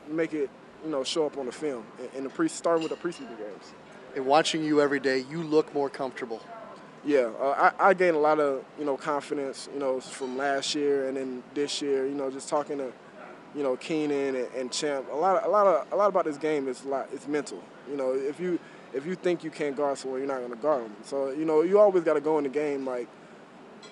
make 0.08 0.34
it 0.34 0.50
you 0.84 0.92
know 0.92 1.04
show 1.04 1.26
up 1.26 1.38
on 1.38 1.48
the 1.48 1.52
film 1.52 1.84
in, 2.16 2.24
the 2.24 2.30
pre 2.30 2.48
starting 2.48 2.88
with 2.88 2.92
the 2.92 3.08
preseason 3.08 3.38
games 3.38 3.74
and 4.16 4.26
watching 4.26 4.64
you 4.64 4.82
every 4.82 5.00
day, 5.00 5.26
you 5.30 5.44
look 5.44 5.74
more 5.74 5.90
comfortable. 5.90 6.42
Yeah, 7.06 7.32
uh, 7.40 7.72
I, 7.80 7.90
I 7.90 7.94
gained 7.94 8.16
a 8.16 8.20
lot 8.20 8.40
of 8.40 8.64
you 8.80 8.86
know 8.86 8.98
confidence, 8.98 9.70
you 9.74 9.80
know, 9.80 10.00
from 10.00 10.38
last 10.38 10.74
year 10.74 11.08
and 11.08 11.18
then 11.18 11.44
this 11.54 11.82
year. 11.82 12.08
You 12.08 12.16
know, 12.16 12.32
just 12.32 12.50
talking 12.50 12.80
to, 12.80 12.92
you 13.56 13.62
know, 13.62 13.76
Keenan 13.76 14.36
and, 14.36 14.48
and 14.56 14.72
Champ. 14.72 15.06
A 15.12 15.16
lot, 15.16 15.46
a 15.46 15.50
lot 15.50 15.68
of, 15.68 15.92
a 15.92 15.96
lot 15.96 16.08
about 16.08 16.26
this 16.26 16.38
game 16.38 16.68
is 16.68 16.84
a 16.84 16.88
lot. 16.88 17.10
It's 17.14 17.28
mental. 17.28 17.62
You 17.90 17.96
know, 17.96 18.14
if 18.14 18.40
you 18.40 18.60
if 18.94 19.06
you 19.06 19.14
think 19.14 19.44
you 19.44 19.52
can't 19.52 19.76
guard 19.76 19.98
someone, 20.00 20.20
you're 20.20 20.28
not 20.28 20.40
going 20.40 20.50
to 20.50 20.58
guard 20.58 20.86
them. 20.86 20.96
So 21.04 21.30
you 21.30 21.46
know, 21.46 21.62
you 21.62 21.80
always 21.80 22.04
got 22.04 22.16
to 22.16 22.22
go 22.22 22.40
in 22.40 22.44
the 22.44 22.50
game 22.50 22.88
like, 22.88 23.08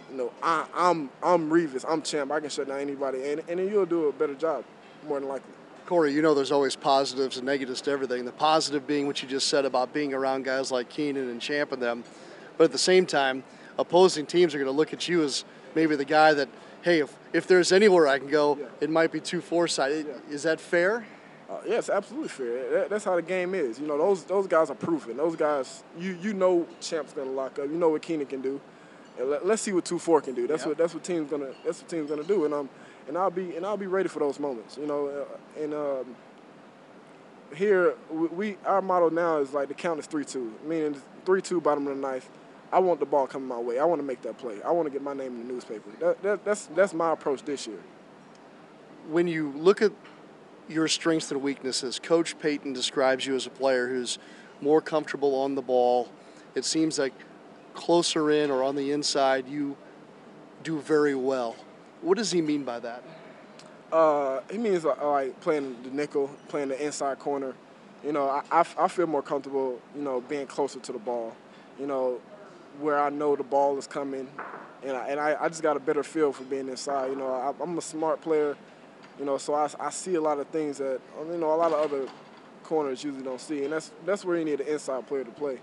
you 0.09 0.17
know, 0.17 0.31
I, 0.41 0.65
I'm 0.73 1.12
I'm 1.21 1.51
Revis, 1.51 1.86
I'm 1.88 2.01
Champ. 2.01 2.31
I 2.31 2.39
can 2.39 2.49
shut 2.49 2.67
down 2.67 2.79
anybody, 2.79 3.29
and 3.29 3.43
and 3.47 3.59
then 3.59 3.69
you'll 3.69 3.86
do 3.86 4.07
a 4.07 4.12
better 4.12 4.33
job, 4.33 4.63
more 5.07 5.19
than 5.19 5.29
likely. 5.29 5.52
Corey, 5.86 6.13
you 6.13 6.22
know 6.22 6.34
there's 6.34 6.52
always 6.52 6.76
positives 6.76 7.38
and 7.38 7.46
negatives 7.46 7.82
to 7.82 7.91
everything. 7.91 8.26
The 8.26 8.32
positive 8.32 8.88
being 8.88 9.08
what 9.08 9.22
you 9.22 9.28
just 9.28 9.48
said 9.48 9.65
about 9.65 9.93
being 9.93 10.13
around 10.13 10.46
guys 10.46 10.72
like 10.72 10.89
Keenan 10.89 11.30
and 11.30 11.41
Champ 11.41 11.72
and 11.72 11.82
them. 11.82 12.04
But 12.58 12.65
at 12.65 12.72
the 12.72 12.78
same 12.78 13.06
time, 13.06 13.43
opposing 13.78 14.26
teams 14.26 14.56
are 14.56 14.58
going 14.58 14.72
to 14.72 14.76
look 14.76 14.93
at 14.93 15.08
you 15.08 15.24
as 15.24 15.43
maybe 15.76 15.96
the 15.96 16.06
guy 16.06 16.34
that, 16.34 16.50
hey, 16.84 17.00
if, 17.00 17.15
if 17.34 17.48
there's 17.48 17.72
anywhere 17.72 18.08
I 18.08 18.19
can 18.19 18.30
go, 18.30 18.58
yeah. 18.58 18.65
it 18.82 18.89
might 18.89 19.12
be 19.12 19.19
too 19.19 19.41
Forsyth. 19.41 20.06
Yeah. 20.08 20.34
Is 20.34 20.43
that 20.43 20.60
fair? 20.60 21.06
Uh, 21.50 21.58
yeah, 21.67 21.78
it's 21.78 21.89
absolutely 21.89 22.30
fair. 22.30 22.72
That, 22.72 22.89
that's 22.89 23.06
how 23.06 23.15
the 23.15 23.22
game 23.22 23.54
is. 23.54 23.80
You 23.80 23.86
know, 23.86 23.98
those 23.98 24.24
those 24.24 24.48
guys 24.48 24.69
are 24.69 24.76
proven. 24.76 25.17
Those 25.17 25.36
guys, 25.36 25.84
you 26.00 26.17
you 26.22 26.34
know, 26.34 26.65
Champ's 26.80 27.13
gonna 27.13 27.30
lock 27.30 27.60
up. 27.60 27.65
You 27.65 27.78
know 27.78 27.89
what 27.89 28.02
Keenan 28.02 28.26
can 28.26 28.41
do. 28.41 28.60
And 29.19 29.30
let, 29.30 29.43
us 29.46 29.62
see 29.62 29.74
what 29.74 29.86
two 29.86 30.00
four 30.00 30.22
can 30.22 30.34
do. 30.34 30.48
That's 30.48 30.65
what 30.65 30.78
that's 30.78 30.93
what 30.93 31.04
team's 31.04 31.30
gonna 31.30 31.52
that's 31.65 31.82
what 31.82 31.89
team's 31.89 32.10
gonna 32.10 32.24
do. 32.24 32.46
And 32.46 32.54
um 32.54 32.69
and 33.07 33.17
I'll 33.17 33.31
be 33.31 33.55
and 33.55 33.65
I'll 33.65 33.77
be 33.77 33.87
ready 33.87 34.09
for 34.09 34.19
those 34.19 34.39
moments. 34.39 34.77
You 34.77 34.87
know, 34.87 35.07
uh, 35.07 35.61
and 35.61 35.73
um, 35.73 36.15
here 37.55 37.95
we, 38.09 38.57
our 38.65 38.81
motto 38.81 39.09
now 39.09 39.37
is 39.37 39.53
like 39.53 39.67
the 39.67 39.73
count 39.73 39.99
is 39.99 40.05
three 40.05 40.25
two, 40.25 40.53
meaning 40.65 41.01
three 41.25 41.41
two 41.41 41.61
bottom 41.61 41.87
of 41.87 41.95
the 41.95 42.01
ninth. 42.01 42.29
I 42.71 42.79
want 42.79 42.99
the 42.99 43.05
ball 43.05 43.27
coming 43.27 43.47
my 43.47 43.59
way. 43.59 43.77
I 43.79 43.85
want 43.85 43.99
to 43.99 44.05
make 44.05 44.23
that 44.23 44.37
play. 44.37 44.61
I 44.63 44.71
want 44.71 44.87
to 44.87 44.91
get 44.91 45.03
my 45.03 45.13
name 45.13 45.39
in 45.39 45.47
the 45.47 45.53
newspaper. 45.53 45.89
That, 45.99 46.23
that, 46.23 46.45
that's 46.45 46.65
that's 46.67 46.93
my 46.93 47.11
approach 47.11 47.43
this 47.43 47.67
year. 47.67 47.79
When 49.09 49.27
you 49.27 49.51
look 49.55 49.81
at 49.81 49.91
your 50.67 50.87
strengths 50.87 51.31
and 51.31 51.41
weaknesses, 51.41 51.99
Coach 51.99 52.39
Payton 52.39 52.73
describes 52.73 53.25
you 53.25 53.35
as 53.35 53.45
a 53.45 53.49
player 53.49 53.89
who's 53.89 54.17
more 54.61 54.81
comfortable 54.81 55.35
on 55.35 55.55
the 55.55 55.61
ball. 55.61 56.09
It 56.55 56.65
seems 56.65 56.97
like 56.97 57.13
closer 57.73 58.31
in 58.31 58.49
or 58.49 58.63
on 58.63 58.75
the 58.75 58.91
inside, 58.91 59.47
you 59.47 59.75
do 60.63 60.79
very 60.79 61.15
well. 61.15 61.55
What 62.03 62.17
does 62.17 62.31
he 62.31 62.41
mean 62.41 62.63
by 62.63 62.79
that? 62.79 63.01
Uh, 63.91 64.41
he 64.51 64.57
means 64.57 64.85
uh, 64.85 64.95
like 65.01 65.39
playing 65.39 65.77
the 65.83 65.89
nickel, 65.89 66.29
playing 66.49 66.69
the 66.69 66.85
inside 66.85 67.17
corner. 67.19 67.53
You 68.03 68.11
know, 68.11 68.27
I, 68.27 68.43
I, 68.51 68.65
I, 68.77 68.87
feel 68.89 69.07
more 69.07 69.21
comfortable, 69.21 69.79
you 69.95 70.01
know, 70.01 70.19
being 70.19 70.45
closer 70.45 70.79
to 70.79 70.91
the 70.91 70.99
ball. 70.99 71.33
You 71.79 71.87
know, 71.87 72.19
where 72.81 72.99
I 72.99 73.09
know 73.09 73.35
the 73.35 73.43
ball 73.43 73.77
is 73.77 73.87
coming, 73.87 74.27
and 74.83 74.97
I, 74.97 75.07
and 75.07 75.19
I, 75.19 75.37
I 75.39 75.47
just 75.47 75.63
got 75.63 75.77
a 75.77 75.79
better 75.79 76.03
feel 76.03 76.33
for 76.33 76.43
being 76.43 76.67
inside. 76.67 77.11
You 77.11 77.15
know, 77.15 77.27
I, 77.27 77.63
I'm 77.63 77.77
a 77.77 77.81
smart 77.81 78.19
player. 78.19 78.57
You 79.17 79.25
know, 79.25 79.37
so 79.37 79.53
I, 79.53 79.69
I 79.79 79.89
see 79.89 80.15
a 80.15 80.21
lot 80.21 80.39
of 80.39 80.47
things 80.47 80.79
that 80.79 80.99
you 81.31 81.37
know 81.37 81.53
a 81.53 81.55
lot 81.55 81.71
of 81.71 81.79
other 81.79 82.09
corners 82.63 83.03
usually 83.03 83.23
don't 83.23 83.39
see, 83.39 83.63
and 83.63 83.71
that's 83.71 83.91
that's 84.05 84.25
where 84.25 84.37
you 84.37 84.43
need 84.43 84.59
an 84.59 84.67
inside 84.67 85.07
player 85.07 85.23
to 85.23 85.31
play. 85.31 85.59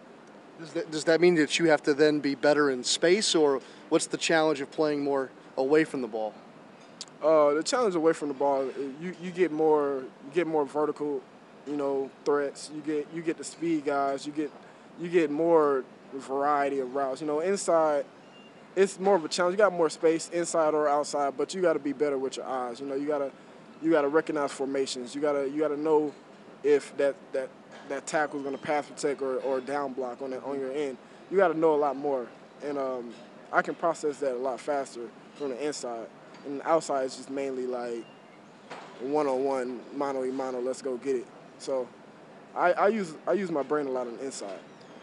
Does 0.59 0.73
that, 0.73 0.91
does 0.91 1.05
that 1.05 1.21
mean 1.21 1.35
that 1.35 1.59
you 1.59 1.67
have 1.67 1.83
to 1.83 1.95
then 1.95 2.21
be 2.21 2.35
better 2.35 2.71
in 2.71 2.85
space, 2.85 3.35
or 3.35 3.61
what's 3.91 4.07
the 4.07 4.17
challenge 4.17 4.61
of 4.61 4.71
playing 4.71 5.03
more 5.03 5.31
away 5.57 5.85
from 5.85 6.03
the 6.03 6.09
ball? 6.09 6.35
Uh, 7.23 7.55
the 7.55 7.63
challenge 7.63 7.95
away 7.95 8.13
from 8.13 8.29
the 8.29 8.35
ball, 8.35 8.67
you, 9.01 9.15
you 9.21 9.31
get 9.31 9.53
more 9.53 10.05
you 10.25 10.31
get 10.33 10.47
more 10.47 10.65
vertical, 10.65 11.21
you 11.67 11.77
know, 11.77 12.11
threats. 12.25 12.71
You 12.75 12.81
get 12.81 13.07
you 13.15 13.23
get 13.23 13.37
the 13.37 13.45
speed 13.45 13.85
guys. 13.85 14.27
You 14.27 14.33
get 14.33 14.51
you 14.99 15.09
get 15.09 15.31
more 15.31 15.85
variety 16.15 16.81
of 16.81 16.95
routes. 16.95 17.21
You 17.21 17.27
know, 17.27 17.41
inside, 17.41 18.07
it's 18.75 18.99
more 18.99 19.17
of 19.17 19.25
a 19.25 19.29
challenge. 19.29 19.55
You 19.55 19.59
got 19.59 19.73
more 19.73 19.91
space 19.91 20.31
inside 20.31 20.73
or 20.73 20.89
outside, 20.89 21.37
but 21.37 21.55
you 21.55 21.61
got 21.61 21.75
to 21.75 21.79
be 21.79 21.93
better 21.93 22.17
with 22.17 22.39
your 22.39 22.47
eyes. 22.47 22.81
You 22.81 22.87
know, 22.87 22.95
you 22.95 23.07
gotta 23.07 23.31
you 23.83 23.91
gotta 23.91 24.09
recognize 24.09 24.53
formations. 24.53 25.15
You 25.15 25.21
gotta 25.21 25.49
you 25.49 25.61
gotta 25.61 25.79
know 25.79 26.15
if 26.63 26.97
that 26.97 27.17
that 27.33 27.51
that 27.91 28.07
tackle 28.07 28.39
is 28.39 28.45
gonna 28.45 28.57
pass 28.57 28.87
protect 28.87 29.21
or, 29.21 29.37
or 29.39 29.61
down 29.61 29.93
block 29.93 30.23
on 30.23 30.31
that 30.31 30.43
on 30.45 30.59
your 30.59 30.73
end. 30.73 30.97
You 31.31 31.37
got 31.37 31.49
to 31.49 31.59
know 31.59 31.75
a 31.75 31.77
lot 31.77 31.97
more, 31.97 32.27
and 32.65 32.77
um, 32.77 33.15
I 33.53 33.63
can 33.63 33.75
process 33.75 34.19
that 34.19 34.35
a 34.35 34.39
lot 34.39 34.59
faster 34.59 35.03
from 35.41 35.51
the 35.51 35.67
inside. 35.67 36.07
And 36.47 36.61
the 36.61 36.69
outside 36.69 37.07
is 37.07 37.17
just 37.17 37.31
mainly 37.31 37.67
like 37.67 38.05
one 39.01 39.27
on 39.27 39.45
one, 39.45 39.81
mano 39.95 40.21
y 40.21 40.29
mano, 40.29 40.61
let's 40.61 40.83
go 40.83 40.97
get 40.99 41.17
it. 41.17 41.27
So 41.59 41.89
I, 42.55 42.73
I 42.73 42.89
use 42.89 43.15
I 43.27 43.33
use 43.33 43.51
my 43.51 43.63
brain 43.63 43.87
a 43.87 43.91
lot 43.91 44.07
on 44.07 44.17
the 44.17 44.25
inside. 44.25 44.59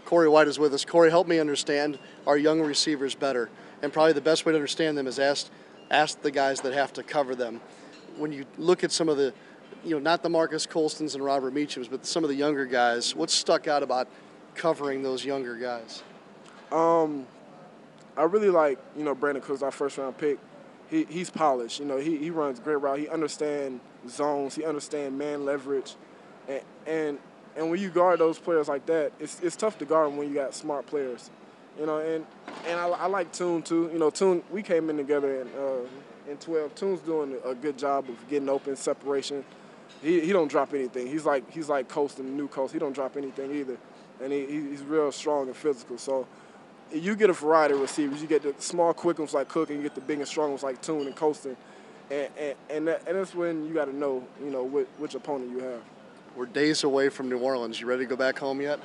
Corey 0.06 0.30
White 0.30 0.48
is 0.48 0.58
with 0.58 0.74
us. 0.74 0.86
Corey, 0.86 1.10
help 1.10 1.28
me 1.28 1.40
understand 1.40 2.00
our 2.26 2.38
young 2.38 2.62
receivers 2.62 3.16
better. 3.16 3.50
And 3.82 3.92
probably 3.92 4.14
the 4.14 4.22
best 4.22 4.46
way 4.46 4.54
to 4.54 4.58
understand 4.58 4.98
them 4.98 5.08
is 5.08 5.20
ask 5.20 5.50
ask 5.90 6.22
the 6.22 6.32
guys 6.32 6.62
that 6.62 6.74
have 6.74 6.94
to 6.94 7.04
cover 7.04 7.36
them. 7.36 7.60
When 8.18 8.32
you 8.32 8.46
look 8.58 8.84
at 8.84 8.92
some 8.92 9.10
of 9.10 9.18
the 9.18 9.34
you 9.84 9.92
know, 9.92 10.00
not 10.00 10.24
the 10.24 10.30
Marques 10.30 10.66
Colstons 10.66 11.16
and 11.16 11.24
Robert 11.24 11.54
Meachems, 11.54 11.90
but 11.90 12.06
some 12.06 12.24
of 12.24 12.30
the 12.30 12.36
younger 12.36 12.66
guys, 12.66 13.16
what's 13.16 13.34
stuck 13.34 13.68
out 13.68 13.84
about 13.84 14.08
covering 14.56 15.04
those 15.04 15.24
younger 15.24 15.56
guys? 15.56 16.04
Um, 16.72 17.26
I 18.18 18.24
really 18.24 18.50
like, 18.50 18.80
you 18.98 19.04
know, 19.04 19.16
Brandin 19.16 19.42
Cooks, 19.42 19.62
our 19.62 19.72
first 19.72 19.98
round 19.98 20.18
pick 20.18 20.40
he, 20.90 21.06
he's 21.10 21.30
polished. 21.30 21.80
You 21.80 21.86
know, 21.86 21.98
he, 21.98 22.18
he 22.18 22.30
runs 22.30 22.60
great 22.60 22.78
route. 22.78 23.00
He 23.00 23.10
understands 23.10 23.82
zones. 24.10 24.56
He 24.56 24.66
understands 24.66 25.18
man 25.18 25.46
leverage, 25.46 25.96
and, 26.48 26.62
and 26.86 27.20
and 27.56 27.72
when 27.72 27.80
you 27.80 27.90
guard 27.90 28.20
those 28.20 28.40
players 28.40 28.68
like 28.68 28.86
that, 28.86 29.12
it's 29.20 29.40
it's 29.42 29.56
tough 29.56 29.78
to 29.80 29.86
guard 29.86 30.10
them 30.10 30.18
when 30.18 30.28
you 30.30 30.34
got 30.34 30.54
smart 30.54 30.86
players. 30.86 31.30
You 31.80 31.86
know, 31.86 32.00
and 32.00 32.26
and 32.66 32.80
I, 32.80 32.88
I 32.88 33.06
like 33.08 33.32
Toon 33.32 33.62
too. 33.62 33.90
You 33.92 34.00
know, 34.00 34.10
Toon 34.10 34.44
we 34.52 34.64
came 34.64 34.90
in 34.90 34.98
together 34.98 35.42
in 35.42 35.48
uh, 35.48 36.32
in 36.32 36.38
12. 36.38 36.76
Toon's 36.76 37.02
doing 37.02 37.36
a 37.46 37.54
good 37.54 37.78
job 37.78 38.10
of 38.10 38.30
getting 38.30 38.50
open 38.50 38.76
separation. 38.76 39.44
He, 40.02 40.20
he 40.22 40.32
don't 40.32 40.48
drop 40.48 40.74
anything. 40.74 41.08
He's 41.08 41.26
like 41.26 41.50
he's 41.52 41.70
like 41.70 41.88
Coast 41.88 42.20
in 42.20 42.26
the 42.26 42.32
new 42.32 42.48
Coast. 42.48 42.74
He 42.74 42.80
don't 42.80 42.94
drop 42.94 43.18
anything 43.18 43.52
either, 43.52 43.78
and 44.22 44.32
he, 44.32 44.46
he's 44.46 44.84
real 44.84 45.12
strong 45.12 45.48
and 45.48 45.56
physical. 45.56 45.98
So 45.98 46.28
you 46.94 47.16
get 47.16 47.30
a 47.30 47.34
variety 47.34 47.74
of 47.74 47.82
receivers. 47.82 48.22
You 48.22 48.28
get 48.28 48.44
the 48.44 48.54
small, 48.60 48.94
quick 48.94 49.20
ones 49.20 49.34
like 49.34 49.48
Cook, 49.48 49.70
and 49.70 49.78
you 49.78 49.84
get 49.84 49.96
the 49.96 50.02
big 50.02 50.20
and 50.20 50.28
strong 50.28 50.50
ones 50.50 50.64
like 50.64 50.82
Toon 50.82 51.08
and 51.08 51.16
Colston. 51.16 51.58
And, 52.10 52.30
and, 52.38 52.56
and, 52.70 52.88
that, 52.88 53.04
and 53.08 53.18
that's 53.18 53.36
when 53.36 53.66
you 53.66 53.74
got 53.74 53.86
to 53.86 53.96
know, 53.96 54.26
you 54.42 54.50
know, 54.50 54.64
which, 54.64 54.88
which 54.98 55.16
opponent 55.16 55.52
you 55.52 55.60
have. 55.60 55.82
We're 56.36 56.46
days 56.46 56.84
away 56.84 57.10
from 57.10 57.30
New 57.30 57.40
Orleans. 57.40 57.82
You 57.82 57.88
ready 57.88 58.04
to 58.04 58.10
go 58.10 58.16
back 58.16 58.40
home 58.40 58.62
yet? 58.62 58.80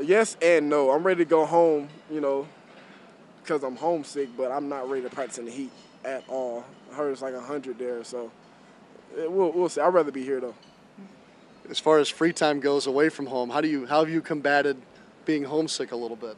Yes 0.00 0.36
and 0.42 0.68
no. 0.68 0.90
I'm 0.90 1.04
ready 1.04 1.24
to 1.24 1.28
go 1.28 1.46
home, 1.46 1.88
you 2.10 2.20
know, 2.20 2.48
because 3.42 3.62
I'm 3.62 3.76
homesick, 3.76 4.30
but 4.36 4.50
I'm 4.50 4.68
not 4.68 4.90
ready 4.90 5.02
to 5.02 5.10
practice 5.10 5.38
in 5.38 5.44
the 5.44 5.50
heat 5.50 5.70
at 6.04 6.24
all. 6.28 6.64
I 6.90 6.96
heard 6.96 7.12
it's 7.12 7.22
like 7.22 7.34
100 7.34 7.78
there, 7.78 8.02
so 8.04 8.30
eh, 9.16 9.26
we'll, 9.26 9.52
we'll 9.52 9.68
see. 9.68 9.80
I'd 9.80 9.94
rather 9.94 10.10
be 10.10 10.24
here, 10.24 10.40
though. 10.40 10.54
As 11.70 11.78
far 11.78 11.98
as 11.98 12.08
free 12.08 12.32
time 12.32 12.60
goes 12.60 12.86
away 12.86 13.08
from 13.08 13.26
home, 13.26 13.50
how 13.50 13.60
do 13.60 13.68
you 13.68 13.86
how 13.86 14.00
have 14.00 14.10
you 14.10 14.20
combated 14.20 14.76
being 15.24 15.44
homesick 15.44 15.92
a 15.92 15.96
little 15.96 16.16
bit? 16.16 16.36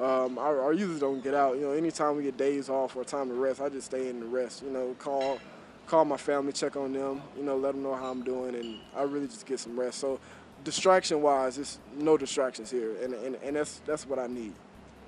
Um, 0.00 0.38
I, 0.38 0.50
I, 0.50 0.70
usually 0.72 1.00
don't 1.00 1.22
get 1.22 1.34
out. 1.34 1.56
You 1.56 1.62
know, 1.62 1.72
anytime 1.72 2.16
we 2.16 2.22
get 2.22 2.36
days 2.36 2.68
off 2.68 2.94
or 2.94 3.02
time 3.02 3.28
to 3.28 3.34
rest, 3.34 3.60
I 3.60 3.68
just 3.68 3.86
stay 3.86 4.08
in 4.08 4.20
the 4.20 4.26
rest. 4.26 4.62
You 4.62 4.70
know, 4.70 4.94
call 4.98 5.40
call 5.88 6.04
my 6.04 6.16
family, 6.16 6.52
check 6.52 6.76
on 6.76 6.92
them. 6.92 7.20
You 7.36 7.42
know, 7.42 7.56
let 7.56 7.74
them 7.74 7.82
know 7.82 7.96
how 7.96 8.10
I'm 8.10 8.22
doing, 8.22 8.54
and 8.54 8.78
I 8.96 9.02
really 9.02 9.26
just 9.26 9.44
get 9.44 9.58
some 9.58 9.78
rest. 9.78 9.98
So, 9.98 10.20
distraction-wise, 10.62 11.58
it's 11.58 11.80
no 11.96 12.16
distractions 12.16 12.70
here, 12.70 12.94
and, 13.02 13.12
and, 13.14 13.36
and 13.42 13.56
that's 13.56 13.80
that's 13.86 14.06
what 14.06 14.20
I 14.20 14.28
need. 14.28 14.52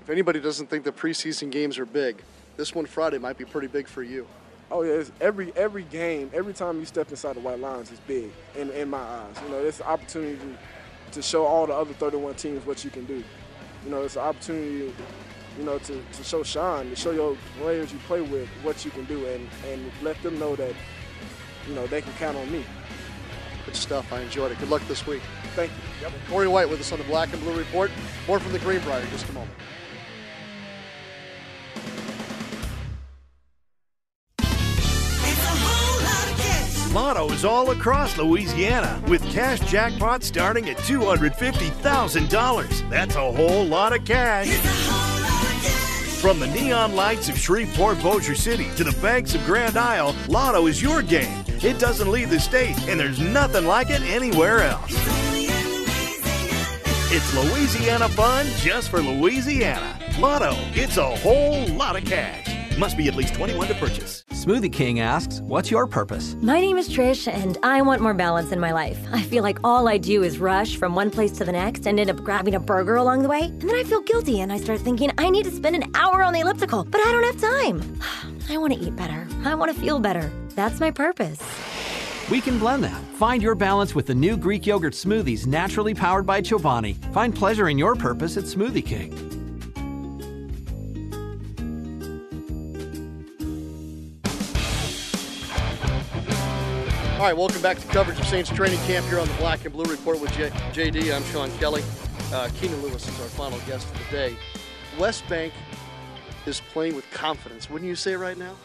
If 0.03 0.11
anybody 0.11 0.41
doesn't 0.41 0.69
think 0.69 0.83
the 0.83 0.93
preseason 0.93 1.53
games 1.53 1.79
are 1.79 1.87
big, 1.87 2.21
this 2.57 2.75
one 2.75 2.87
Friday 2.87 3.19
might 3.19 3.39
be 3.39 3.45
pretty 3.45 3.69
big 3.69 3.87
for 3.87 4.03
you. 4.03 4.27
Oh 4.73 4.83
yeah, 4.83 5.05
every 5.21 5.53
every 5.55 5.85
game, 5.85 6.33
every 6.35 6.53
time 6.53 6.81
you 6.81 6.85
step 6.85 7.11
inside 7.11 7.37
the 7.37 7.41
white 7.41 7.61
lines 7.61 7.93
is 7.93 8.01
big 8.01 8.31
in 8.57 8.71
in 8.71 8.91
my 8.91 8.99
eyes. 8.99 9.37
You 9.45 9.51
know, 9.51 9.59
it's 9.61 9.79
an 9.79 9.87
opportunity 9.87 10.37
to, 10.37 11.13
to 11.13 11.23
show 11.23 11.45
all 11.45 11.69
the 11.69 11.75
other 11.75 11.93
31 11.93 12.35
teams 12.35 12.67
what 12.67 12.85
you 12.85 12.91
can 12.91 13.05
do. 13.05 13.23
You 13.85 13.91
know, 13.91 14.03
it's 14.03 14.17
an 14.17 14.23
opportunity, 14.23 14.93
you 15.59 15.65
know, 15.65 15.79
to, 15.79 16.03
to 16.13 16.25
show 16.25 16.43
shine, 16.43 16.91
to 16.91 16.97
show 16.97 17.11
your 17.11 17.37
players 17.59 17.93
you 17.93 17.99
play 18.01 18.21
with 18.21 18.49
what 18.63 18.85
you 18.85 18.91
can 18.91 19.05
do 19.07 19.25
and, 19.27 19.49
and 19.67 19.91
let 20.03 20.23
them 20.23 20.39
know 20.39 20.55
that, 20.57 20.75
you 21.67 21.75
know, 21.75 21.87
they 21.87 22.03
can 22.03 22.13
count 22.15 22.37
on 22.37 22.51
me. 22.53 22.65
Good 23.65 23.77
stuff. 23.77 24.13
I 24.13 24.21
enjoyed 24.21 24.53
it. 24.53 24.59
Good 24.59 24.71
luck 24.71 24.83
this 24.89 25.07
week. 25.07 25.23
Thank 25.55 25.71
you. 25.71 25.79
Yep. 26.03 26.13
Corey 26.29 26.49
White 26.49 26.69
with 26.69 26.81
us 26.81 26.93
on 26.93 26.99
the 26.99 27.05
Black 27.05 27.33
and 27.33 27.43
Blue 27.43 27.57
Report. 27.57 27.91
More 28.27 28.39
from 28.39 28.53
the 28.53 28.59
Greenbrier 28.59 29.01
in 29.01 29.11
just 29.11 29.29
a 29.29 29.33
moment. 29.33 29.53
Lottos 37.21 37.47
all 37.47 37.71
across 37.71 38.17
Louisiana 38.17 38.99
with 39.07 39.23
cash 39.31 39.61
jackpots 39.61 40.23
starting 40.23 40.71
at 40.71 40.79
$250,000. 40.79 42.91
That's 42.91 43.15
a 43.15 43.33
whole 43.33 43.67
lot 43.67 43.95
of 43.95 44.07
cash. 44.07 44.49
From 46.23 46.41
the 46.41 46.47
neon 46.47 46.97
lights 46.97 47.29
of 47.29 47.37
Shreveport, 47.37 48.03
Bossier 48.03 48.35
City 48.35 48.71
to 48.77 48.85
the 48.85 48.99
banks 49.03 49.35
of 49.35 49.45
Grand 49.45 49.77
Isle, 49.77 50.17
Lotto 50.29 50.67
is 50.67 50.81
your 50.81 51.03
game. 51.03 51.45
It 51.63 51.79
doesn't 51.79 52.11
leave 52.11 52.31
the 52.31 52.41
state, 52.41 52.79
and 52.89 52.99
there's 52.99 53.21
nothing 53.21 53.67
like 53.67 53.91
it 53.91 54.01
anywhere 54.03 54.63
else. 54.63 54.95
It's 57.13 57.35
Louisiana 57.35 58.09
fun 58.09 58.47
just 58.57 58.89
for 58.89 59.03
Louisiana. 59.03 59.99
Lotto, 60.19 60.55
it's 60.73 60.97
a 60.97 61.17
whole 61.17 61.67
lot 61.69 61.97
of 61.97 62.07
cash. 62.07 62.79
Must 62.79 62.97
be 62.97 63.09
at 63.09 63.15
least 63.15 63.35
21 63.35 63.69
to 63.69 63.75
purchase. 63.75 64.25
Smoothie 64.41 64.73
King 64.73 65.01
asks, 65.01 65.43
What's 65.43 65.71
your 65.71 65.87
purpose? 65.87 66.35
My 66.41 66.63
name 66.63 66.79
is 66.79 66.89
Trish, 66.89 67.31
and 67.31 67.59
I 67.63 67.83
want 67.83 68.01
more 68.01 68.15
balance 68.15 68.53
in 68.53 68.59
my 68.59 68.73
life. 68.73 68.99
I 69.13 69.23
feel 69.23 69.43
like 69.43 69.59
all 69.63 69.87
I 69.87 69.99
do 69.99 70.23
is 70.23 70.39
rush 70.39 70.77
from 70.77 70.95
one 70.95 71.11
place 71.11 71.33
to 71.33 71.45
the 71.45 71.53
next 71.53 71.87
and 71.87 72.01
end 72.01 72.09
up 72.09 72.25
grabbing 72.25 72.55
a 72.55 72.59
burger 72.59 72.97
along 72.97 73.21
the 73.21 73.29
way. 73.29 73.43
And 73.43 73.61
then 73.61 73.77
I 73.77 73.85
feel 73.85 74.01
guilty 74.01 74.41
and 74.41 74.51
I 74.51 74.57
start 74.57 74.81
thinking 74.81 75.13
I 75.19 75.29
need 75.29 75.45
to 75.45 75.51
spend 75.51 75.77
an 75.77 75.95
hour 75.95 76.23
on 76.23 76.33
the 76.33 76.41
elliptical, 76.41 76.85
but 76.85 77.03
I 77.03 77.13
don't 77.13 77.23
have 77.23 77.39
time. 77.39 78.01
I 78.49 78.57
want 78.57 78.73
to 78.73 78.81
eat 78.81 78.97
better. 78.97 79.29
I 79.45 79.55
want 79.55 79.75
to 79.75 79.79
feel 79.79 79.99
better. 79.99 80.33
That's 80.55 80.81
my 80.81 80.91
purpose. 80.91 81.39
We 82.31 82.41
can 82.41 82.59
blend 82.59 82.83
that. 82.85 82.99
Find 83.19 83.43
your 83.43 83.55
balance 83.55 83.95
with 83.95 84.07
the 84.07 84.15
new 84.15 84.39
Greek 84.39 84.67
yogurt 84.67 84.95
smoothies 84.95 85.47
naturally 85.47 85.93
powered 85.93 86.25
by 86.25 86.41
Chobani. 86.41 86.97
Find 87.13 87.35
pleasure 87.35 87.69
in 87.69 87.77
your 87.77 87.95
purpose 87.95 88.39
at 88.39 88.45
Smoothie 88.45 88.87
King. 88.87 89.40
All 97.21 97.27
right, 97.27 97.37
welcome 97.37 97.61
back 97.61 97.79
to 97.79 97.87
coverage 97.89 98.19
of 98.19 98.25
Saints 98.25 98.49
training 98.49 98.79
camp 98.87 99.05
here 99.09 99.19
on 99.19 99.29
the 99.29 99.35
Black 99.35 99.63
and 99.67 99.75
Blue 99.75 99.85
Report 99.85 100.19
with 100.19 100.33
J- 100.33 100.49
JD. 100.73 101.15
I'm 101.15 101.23
Sean 101.25 101.51
Kelly. 101.59 101.83
Uh, 102.33 102.49
Keenan 102.59 102.81
Lewis 102.81 103.07
is 103.07 103.21
our 103.21 103.27
final 103.27 103.59
guest 103.67 103.87
of 103.93 103.99
the 103.99 104.05
day. 104.11 104.37
West 104.99 105.29
Bank 105.29 105.53
is 106.47 106.63
playing 106.73 106.97
with 106.97 107.05
confidence. 107.11 107.69
Wouldn't 107.69 107.87
you 107.87 107.95
say 107.95 108.17
right 108.17 108.39
now? 108.39 108.57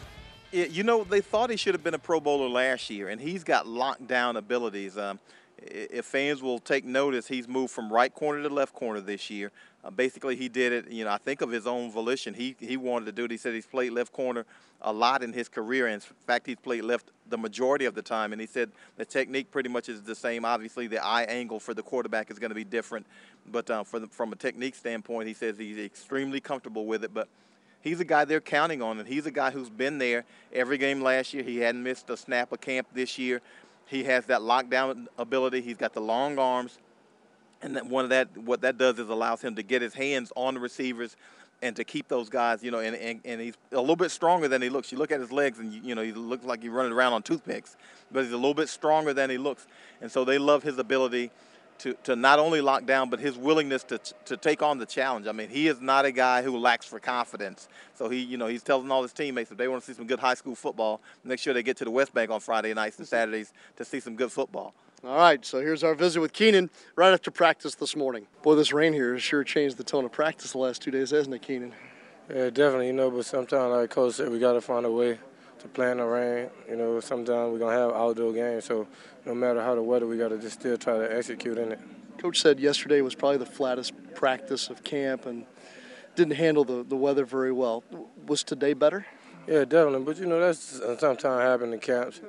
Yeah, 0.52 0.64
you 0.64 0.84
know, 0.84 1.04
they 1.04 1.20
thought 1.20 1.50
he 1.50 1.58
should 1.58 1.74
have 1.74 1.84
been 1.84 1.92
a 1.92 1.98
Pro 1.98 2.18
Bowler 2.18 2.48
last 2.48 2.88
year, 2.88 3.10
and 3.10 3.20
he's 3.20 3.44
got 3.44 3.66
lockdown 3.66 4.38
abilities. 4.38 4.96
Um, 4.96 5.20
if 5.58 6.06
fans 6.06 6.40
will 6.42 6.58
take 6.58 6.86
notice, 6.86 7.28
he's 7.28 7.46
moved 7.46 7.72
from 7.72 7.92
right 7.92 8.14
corner 8.14 8.42
to 8.42 8.48
left 8.48 8.72
corner 8.72 9.02
this 9.02 9.28
year. 9.28 9.52
Uh, 9.84 9.90
basically, 9.90 10.34
he 10.34 10.48
did 10.48 10.72
it, 10.72 10.90
you 10.90 11.04
know, 11.04 11.10
I 11.10 11.18
think 11.18 11.42
of 11.42 11.50
his 11.50 11.66
own 11.66 11.92
volition. 11.92 12.32
He 12.32 12.56
he 12.58 12.78
wanted 12.78 13.04
to 13.04 13.12
do 13.12 13.24
it. 13.24 13.30
He 13.30 13.36
said 13.36 13.52
he's 13.52 13.66
played 13.66 13.92
left 13.92 14.14
corner 14.14 14.46
a 14.80 14.94
lot 14.94 15.22
in 15.22 15.34
his 15.34 15.50
career. 15.50 15.88
And 15.88 16.02
in 16.02 16.16
fact, 16.26 16.46
he's 16.46 16.56
played 16.56 16.82
left 16.82 17.10
the 17.28 17.38
majority 17.38 17.84
of 17.84 17.94
the 17.94 18.02
time. 18.02 18.32
And 18.32 18.40
he 18.40 18.46
said 18.46 18.70
the 18.96 19.04
technique 19.04 19.50
pretty 19.50 19.68
much 19.68 19.88
is 19.88 20.02
the 20.02 20.14
same. 20.14 20.44
Obviously, 20.44 20.86
the 20.86 21.04
eye 21.04 21.24
angle 21.24 21.60
for 21.60 21.74
the 21.74 21.82
quarterback 21.82 22.30
is 22.30 22.38
going 22.38 22.50
to 22.50 22.54
be 22.54 22.64
different. 22.64 23.06
But 23.46 23.70
uh, 23.70 23.84
the, 23.92 24.06
from 24.08 24.32
a 24.32 24.36
technique 24.36 24.74
standpoint, 24.74 25.28
he 25.28 25.34
says 25.34 25.58
he's 25.58 25.78
extremely 25.78 26.40
comfortable 26.40 26.86
with 26.86 27.04
it. 27.04 27.12
But 27.12 27.28
he's 27.80 28.00
a 28.00 28.04
guy 28.04 28.24
they're 28.24 28.40
counting 28.40 28.82
on, 28.82 28.98
and 28.98 29.08
he's 29.08 29.26
a 29.26 29.30
guy 29.30 29.50
who's 29.50 29.70
been 29.70 29.98
there 29.98 30.24
every 30.52 30.78
game 30.78 31.00
last 31.00 31.32
year. 31.32 31.42
He 31.42 31.58
hadn't 31.58 31.82
missed 31.82 32.10
a 32.10 32.16
snap 32.16 32.52
of 32.52 32.60
camp 32.60 32.88
this 32.92 33.18
year. 33.18 33.40
He 33.86 34.04
has 34.04 34.26
that 34.26 34.40
lockdown 34.40 35.06
ability. 35.16 35.60
He's 35.60 35.76
got 35.76 35.94
the 35.94 36.00
long 36.00 36.38
arms. 36.38 36.78
And 37.62 37.90
one 37.90 38.04
of 38.04 38.10
that, 38.10 38.36
what 38.36 38.60
that 38.62 38.76
does 38.76 38.98
is 38.98 39.08
allows 39.08 39.40
him 39.40 39.54
to 39.54 39.62
get 39.62 39.80
his 39.80 39.94
hands 39.94 40.32
on 40.36 40.54
the 40.54 40.60
receivers 40.60 41.16
and 41.62 41.74
to 41.76 41.84
keep 41.84 42.08
those 42.08 42.28
guys, 42.28 42.62
you 42.62 42.70
know, 42.70 42.80
and, 42.80 42.94
and, 42.96 43.20
and 43.24 43.40
he's 43.40 43.54
a 43.72 43.80
little 43.80 43.96
bit 43.96 44.10
stronger 44.10 44.48
than 44.48 44.60
he 44.62 44.68
looks. 44.68 44.92
You 44.92 44.98
look 44.98 45.10
at 45.10 45.20
his 45.20 45.32
legs 45.32 45.58
and, 45.58 45.72
you, 45.72 45.80
you 45.82 45.94
know, 45.94 46.02
he 46.02 46.12
looks 46.12 46.44
like 46.44 46.62
he's 46.62 46.70
running 46.70 46.92
around 46.92 47.14
on 47.14 47.22
toothpicks, 47.22 47.76
but 48.12 48.24
he's 48.24 48.32
a 48.32 48.36
little 48.36 48.54
bit 48.54 48.68
stronger 48.68 49.14
than 49.14 49.30
he 49.30 49.38
looks. 49.38 49.66
And 50.00 50.10
so 50.10 50.24
they 50.24 50.38
love 50.38 50.62
his 50.62 50.78
ability 50.78 51.30
to, 51.78 51.94
to 52.04 52.16
not 52.16 52.38
only 52.38 52.60
lock 52.60 52.86
down, 52.86 53.10
but 53.10 53.20
his 53.20 53.36
willingness 53.36 53.84
to, 53.84 53.98
to 54.26 54.36
take 54.36 54.62
on 54.62 54.78
the 54.78 54.86
challenge. 54.86 55.26
I 55.26 55.32
mean, 55.32 55.48
he 55.48 55.68
is 55.68 55.80
not 55.80 56.04
a 56.04 56.12
guy 56.12 56.42
who 56.42 56.56
lacks 56.56 56.86
for 56.86 56.98
confidence. 56.98 57.68
So 57.94 58.08
he, 58.08 58.20
you 58.20 58.36
know, 58.36 58.46
he's 58.46 58.62
telling 58.62 58.90
all 58.90 59.02
his 59.02 59.12
teammates 59.12 59.50
if 59.50 59.58
they 59.58 59.68
want 59.68 59.82
to 59.82 59.86
see 59.86 59.96
some 59.96 60.06
good 60.06 60.20
high 60.20 60.34
school 60.34 60.54
football, 60.54 61.00
make 61.24 61.38
sure 61.38 61.52
they 61.54 61.62
get 61.62 61.76
to 61.78 61.84
the 61.84 61.90
West 61.90 62.14
Bank 62.14 62.30
on 62.30 62.40
Friday 62.40 62.72
nights 62.74 62.98
and 62.98 63.06
Saturdays 63.06 63.52
to 63.76 63.84
see 63.84 64.00
some 64.00 64.16
good 64.16 64.32
football. 64.32 64.74
All 65.06 65.16
right, 65.18 65.46
so 65.46 65.60
here's 65.60 65.84
our 65.84 65.94
visit 65.94 66.20
with 66.20 66.32
Keenan 66.32 66.68
right 66.96 67.12
after 67.12 67.30
practice 67.30 67.76
this 67.76 67.94
morning. 67.94 68.26
Boy, 68.42 68.56
this 68.56 68.72
rain 68.72 68.92
here 68.92 69.12
has 69.12 69.22
sure 69.22 69.44
changed 69.44 69.76
the 69.76 69.84
tone 69.84 70.04
of 70.04 70.10
practice 70.10 70.50
the 70.50 70.58
last 70.58 70.82
two 70.82 70.90
days, 70.90 71.10
hasn't 71.10 71.32
it, 71.32 71.42
Keenan? 71.42 71.72
Yeah, 72.28 72.50
definitely. 72.50 72.88
You 72.88 72.92
know, 72.92 73.12
but 73.12 73.24
sometimes, 73.24 73.70
like 73.70 73.90
Coach 73.90 74.14
said, 74.14 74.30
we 74.30 74.40
got 74.40 74.54
to 74.54 74.60
find 74.60 74.84
a 74.84 74.90
way 74.90 75.16
to 75.60 75.68
play 75.68 75.92
in 75.92 75.98
the 75.98 76.04
rain. 76.04 76.50
You 76.68 76.74
know, 76.74 76.98
sometimes 76.98 77.52
we're 77.52 77.60
gonna 77.60 77.76
have 77.78 77.92
outdoor 77.92 78.32
games, 78.32 78.64
so 78.64 78.88
no 79.24 79.32
matter 79.32 79.62
how 79.62 79.76
the 79.76 79.82
weather, 79.82 80.08
we 80.08 80.18
got 80.18 80.30
to 80.30 80.38
just 80.38 80.58
still 80.58 80.76
try 80.76 80.98
to 80.98 81.16
execute 81.16 81.56
in 81.56 81.70
it. 81.70 81.80
Coach 82.18 82.40
said 82.40 82.58
yesterday 82.58 83.00
was 83.00 83.14
probably 83.14 83.38
the 83.38 83.46
flattest 83.46 83.92
practice 84.16 84.70
of 84.70 84.82
camp 84.82 85.24
and 85.26 85.46
didn't 86.16 86.34
handle 86.34 86.64
the, 86.64 86.82
the 86.82 86.96
weather 86.96 87.24
very 87.24 87.52
well. 87.52 87.84
Was 88.26 88.42
today 88.42 88.72
better? 88.72 89.06
Yeah, 89.46 89.64
definitely. 89.64 90.00
But 90.00 90.18
you 90.18 90.26
know, 90.26 90.40
that's 90.40 90.80
sometimes 90.98 91.22
happen 91.22 91.72
in 91.72 91.78
camps. 91.78 92.20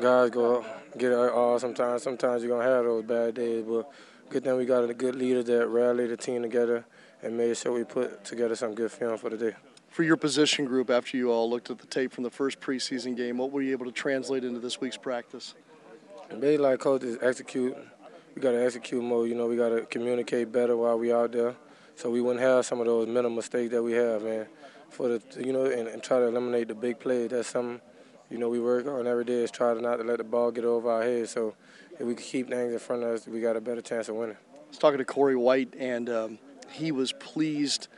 Guys 0.00 0.30
go 0.30 0.64
get 0.98 1.12
it 1.12 1.14
all 1.14 1.54
oh, 1.54 1.58
sometimes. 1.58 2.02
Sometimes 2.02 2.42
you're 2.42 2.56
gonna 2.56 2.68
have 2.68 2.84
those 2.84 3.04
bad 3.04 3.34
days, 3.34 3.64
but 3.66 3.88
good 4.28 4.42
thing 4.42 4.56
we 4.56 4.64
got 4.64 4.88
a 4.88 4.94
good 4.94 5.14
leader 5.14 5.42
that 5.44 5.68
rallied 5.68 6.10
the 6.10 6.16
team 6.16 6.42
together 6.42 6.84
and 7.22 7.36
made 7.36 7.56
sure 7.56 7.72
we 7.72 7.84
put 7.84 8.24
together 8.24 8.56
some 8.56 8.74
good 8.74 8.90
film 8.90 9.16
for 9.16 9.30
the 9.30 9.36
day. 9.36 9.56
For 9.88 10.02
your 10.02 10.16
position 10.16 10.64
group, 10.64 10.90
after 10.90 11.16
you 11.16 11.30
all 11.30 11.48
looked 11.48 11.70
at 11.70 11.78
the 11.78 11.86
tape 11.86 12.12
from 12.12 12.24
the 12.24 12.30
first 12.30 12.60
preseason 12.60 13.16
game, 13.16 13.38
what 13.38 13.52
were 13.52 13.62
you 13.62 13.70
able 13.70 13.86
to 13.86 13.92
translate 13.92 14.42
into 14.42 14.58
this 14.58 14.80
week's 14.80 14.96
practice? 14.96 15.54
Basically, 16.28 16.58
like 16.58 16.80
coach 16.80 17.04
is 17.04 17.18
execute. 17.22 17.76
We 18.34 18.42
got 18.42 18.50
to 18.50 18.64
execute 18.64 19.04
more. 19.04 19.28
You 19.28 19.36
know, 19.36 19.46
we 19.46 19.56
got 19.56 19.68
to 19.68 19.82
communicate 19.82 20.50
better 20.50 20.76
while 20.76 20.98
we 20.98 21.12
out 21.12 21.30
there, 21.30 21.54
so 21.94 22.10
we 22.10 22.20
wouldn't 22.20 22.42
have 22.44 22.66
some 22.66 22.80
of 22.80 22.86
those 22.86 23.06
mental 23.06 23.30
mistakes 23.30 23.70
that 23.70 23.82
we 23.82 23.92
have, 23.92 24.22
man. 24.22 24.48
For 24.94 25.08
the, 25.08 25.44
you 25.44 25.52
know, 25.52 25.64
and, 25.64 25.88
and 25.88 26.00
try 26.00 26.20
to 26.20 26.26
eliminate 26.26 26.68
the 26.68 26.74
big 26.76 27.00
plays. 27.00 27.30
That's 27.30 27.48
something, 27.48 27.80
you 28.30 28.38
know, 28.38 28.48
we 28.48 28.60
work 28.60 28.86
on 28.86 29.08
every 29.08 29.24
day 29.24 29.42
is 29.42 29.50
try 29.50 29.74
to 29.74 29.80
not 29.80 29.96
to 29.96 30.04
let 30.04 30.18
the 30.18 30.24
ball 30.24 30.52
get 30.52 30.64
over 30.64 30.88
our 30.88 31.02
heads. 31.02 31.32
So 31.32 31.56
if 31.98 32.06
we 32.06 32.14
can 32.14 32.24
keep 32.24 32.48
things 32.48 32.72
in 32.72 32.78
front 32.78 33.02
of 33.02 33.08
us, 33.08 33.26
we 33.26 33.40
got 33.40 33.56
a 33.56 33.60
better 33.60 33.80
chance 33.80 34.08
of 34.08 34.14
winning. 34.14 34.36
I 34.54 34.68
was 34.68 34.78
talking 34.78 34.98
to 34.98 35.04
Corey 35.04 35.34
White, 35.34 35.74
and 35.76 36.08
um, 36.08 36.38
he 36.70 36.92
was 36.92 37.12
pleased 37.12 37.88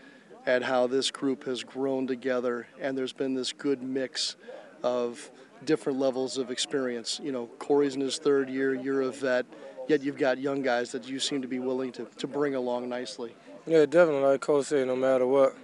at 0.47 0.63
how 0.63 0.87
this 0.87 1.11
group 1.11 1.45
has 1.45 1.63
grown 1.63 2.07
together, 2.07 2.67
and 2.81 2.97
there's 2.97 3.13
been 3.13 3.35
this 3.35 3.53
good 3.53 3.83
mix 3.83 4.37
of 4.83 5.31
different 5.67 5.99
levels 5.99 6.39
of 6.39 6.51
experience. 6.51 7.21
You 7.23 7.33
know, 7.33 7.47
Corey's 7.59 7.95
in 7.95 8.01
his 8.01 8.17
third 8.17 8.49
year, 8.49 8.75
you're 8.75 9.03
a 9.03 9.11
vet, 9.11 9.45
yet 9.87 10.03
you've 10.03 10.17
got 10.17 10.39
young 10.39 10.63
guys 10.63 10.93
that 10.93 11.07
you 11.07 11.21
seem 11.21 11.43
to 11.43 11.49
be 11.49 11.59
willing 11.59 11.93
to, 11.93 12.07
to 12.17 12.27
bring 12.27 12.55
along 12.55 12.89
nicely. 12.89 13.35
Yeah, 13.67 13.85
definitely. 13.85 14.23
Like 14.23 14.41
Coach 14.41 14.67
said, 14.67 14.87
no 14.87 14.97
matter 14.97 15.27
what, 15.27 15.57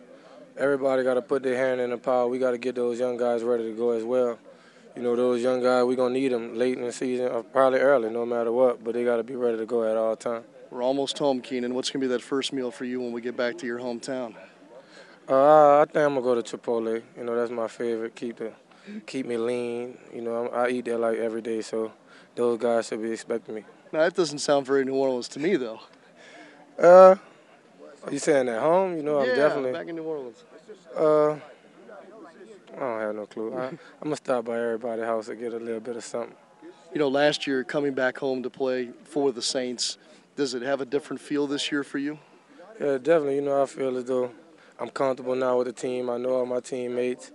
everybody 0.56 1.02
got 1.02 1.14
to 1.14 1.22
put 1.22 1.42
their 1.42 1.56
hand 1.56 1.80
in 1.80 1.90
the 1.90 1.98
pile. 1.98 2.28
We 2.28 2.38
got 2.38 2.52
to 2.52 2.58
get 2.58 2.74
those 2.74 2.98
young 2.98 3.16
guys 3.16 3.42
ready 3.42 3.64
to 3.64 3.76
go 3.76 3.90
as 3.90 4.04
well. 4.04 4.38
You 4.96 5.02
know, 5.02 5.16
those 5.16 5.42
young 5.42 5.62
guys, 5.62 5.84
we're 5.84 5.96
going 5.96 6.12
to 6.12 6.20
need 6.20 6.32
them 6.32 6.56
late 6.56 6.76
in 6.76 6.84
the 6.84 6.92
season, 6.92 7.28
or 7.28 7.42
probably 7.42 7.80
early, 7.80 8.10
no 8.10 8.26
matter 8.26 8.52
what, 8.52 8.84
but 8.84 8.94
they 8.94 9.04
got 9.04 9.16
to 9.16 9.22
be 9.22 9.36
ready 9.36 9.56
to 9.56 9.66
go 9.66 9.90
at 9.90 9.96
all 9.96 10.16
times. 10.16 10.44
We're 10.70 10.82
almost 10.82 11.18
home, 11.18 11.40
Keenan. 11.40 11.74
What's 11.74 11.90
going 11.90 12.00
to 12.00 12.08
be 12.08 12.12
that 12.12 12.22
first 12.22 12.52
meal 12.52 12.70
for 12.70 12.84
you 12.84 13.00
when 13.00 13.12
we 13.12 13.20
get 13.20 13.36
back 13.36 13.58
to 13.58 13.66
your 13.66 13.78
hometown? 13.78 14.34
Uh, 15.28 15.80
I 15.80 15.84
think 15.84 15.98
I'm 15.98 16.14
gonna 16.14 16.22
go 16.22 16.40
to 16.40 16.42
Chipotle. 16.42 17.00
You 17.16 17.24
know, 17.24 17.36
that's 17.36 17.50
my 17.50 17.68
favorite. 17.68 18.14
Keep 18.16 18.38
the, 18.38 18.52
keep 19.06 19.24
me 19.24 19.36
lean. 19.36 19.96
You 20.12 20.20
know, 20.20 20.48
I 20.48 20.68
eat 20.68 20.84
there 20.84 20.98
like 20.98 21.16
every 21.18 21.40
day, 21.40 21.62
so 21.62 21.92
those 22.34 22.58
guys 22.58 22.88
should 22.88 23.02
be 23.02 23.12
expecting 23.12 23.54
me. 23.54 23.64
Now 23.92 24.00
that 24.00 24.16
doesn't 24.16 24.40
sound 24.40 24.66
very 24.66 24.84
New 24.84 24.94
Orleans 24.94 25.28
to 25.28 25.38
me, 25.38 25.56
though. 25.56 25.80
Uh, 26.78 27.16
are 28.04 28.12
you 28.12 28.18
saying 28.18 28.48
at 28.48 28.60
home? 28.60 28.96
You 28.96 29.02
know, 29.02 29.22
yeah, 29.22 29.30
I'm 29.30 29.36
definitely 29.36 29.72
back 29.72 29.88
in 29.88 29.96
New 29.96 30.02
Orleans. 30.02 30.44
Uh, 30.96 31.32
I 31.32 32.78
don't 32.78 33.00
have 33.00 33.14
no 33.14 33.26
clue. 33.26 33.54
I, 33.54 33.66
I'm 33.66 33.78
gonna 34.02 34.16
stop 34.16 34.46
by 34.46 34.58
everybody's 34.58 35.04
house 35.04 35.28
and 35.28 35.38
get 35.38 35.52
a 35.52 35.58
little 35.58 35.80
bit 35.80 35.96
of 35.96 36.04
something. 36.04 36.34
You 36.92 36.98
know, 36.98 37.08
last 37.08 37.46
year 37.46 37.64
coming 37.64 37.94
back 37.94 38.18
home 38.18 38.42
to 38.42 38.50
play 38.50 38.90
for 39.04 39.32
the 39.32 39.42
Saints, 39.42 39.98
does 40.36 40.54
it 40.54 40.62
have 40.62 40.80
a 40.80 40.84
different 40.84 41.20
feel 41.20 41.46
this 41.46 41.70
year 41.70 41.84
for 41.84 41.98
you? 41.98 42.18
Yeah, 42.80 42.98
definitely. 42.98 43.36
You 43.36 43.42
know, 43.42 43.62
I 43.62 43.66
feel 43.66 43.96
as 43.96 44.04
though 44.04 44.30
I'm 44.78 44.90
comfortable 44.90 45.34
now 45.34 45.58
with 45.58 45.68
the 45.68 45.72
team. 45.72 46.10
I 46.10 46.16
know 46.16 46.34
all 46.34 46.46
my 46.46 46.60
teammates. 46.60 47.30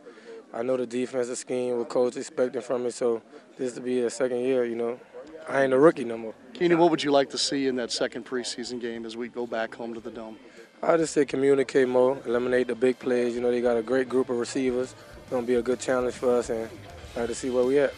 I 0.53 0.63
know 0.63 0.77
the 0.77 0.85
defensive 0.85 1.37
scheme, 1.37 1.77
what 1.77 1.89
coach 1.89 2.17
expecting 2.17 2.61
from 2.61 2.83
me. 2.83 2.89
So 2.89 3.21
this 3.57 3.75
will 3.75 3.83
be 3.83 4.01
a 4.01 4.09
second 4.09 4.39
year. 4.39 4.65
You 4.65 4.75
know, 4.75 4.99
I 5.47 5.63
ain't 5.63 5.73
a 5.73 5.79
rookie 5.79 6.03
no 6.03 6.17
more. 6.17 6.33
Keenan, 6.53 6.77
what 6.77 6.89
would 6.91 7.03
you 7.03 7.11
like 7.11 7.29
to 7.29 7.37
see 7.37 7.67
in 7.67 7.75
that 7.75 7.91
second 7.91 8.25
preseason 8.25 8.81
game 8.81 9.05
as 9.05 9.15
we 9.15 9.27
go 9.27 9.45
back 9.45 9.75
home 9.75 9.93
to 9.93 9.99
the 9.99 10.11
dome? 10.11 10.37
I 10.83 10.95
just 10.95 11.13
say 11.13 11.25
communicate 11.25 11.87
more, 11.87 12.19
eliminate 12.25 12.67
the 12.67 12.75
big 12.75 12.99
plays. 12.99 13.33
You 13.33 13.41
know, 13.41 13.49
they 13.49 13.61
got 13.61 13.77
a 13.77 13.81
great 13.81 14.07
group 14.07 14.29
of 14.29 14.37
receivers. 14.37 14.93
It's 15.21 15.31
gonna 15.31 15.45
be 15.45 15.55
a 15.55 15.61
good 15.61 15.79
challenge 15.79 16.13
for 16.13 16.37
us, 16.37 16.49
and 16.51 16.69
I 17.15 17.21
like 17.21 17.29
to 17.29 17.35
see 17.35 17.49
where 17.49 17.63
we 17.63 17.79
at. 17.79 17.93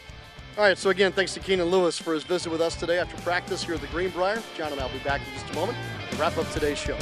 All 0.57 0.63
right, 0.63 0.77
so 0.77 0.89
again, 0.89 1.11
thanks 1.11 1.33
to 1.33 1.41
Keenan 1.41 1.67
Lewis 1.67 1.97
for 1.97 2.13
his 2.13 2.23
visit 2.23 2.49
with 2.51 2.61
us 2.61 2.75
today 2.75 2.97
after 2.97 3.17
practice 3.21 3.63
here 3.63 3.75
at 3.75 3.81
the 3.81 3.87
Greenbrier. 3.87 4.41
John 4.57 4.71
and 4.71 4.79
I 4.79 4.85
will 4.85 4.93
be 4.93 4.99
back 4.99 5.21
in 5.27 5.33
just 5.33 5.51
a 5.51 5.55
moment 5.55 5.77
to 6.09 6.17
wrap 6.17 6.37
up 6.37 6.49
today's 6.51 6.77
show. 6.77 6.97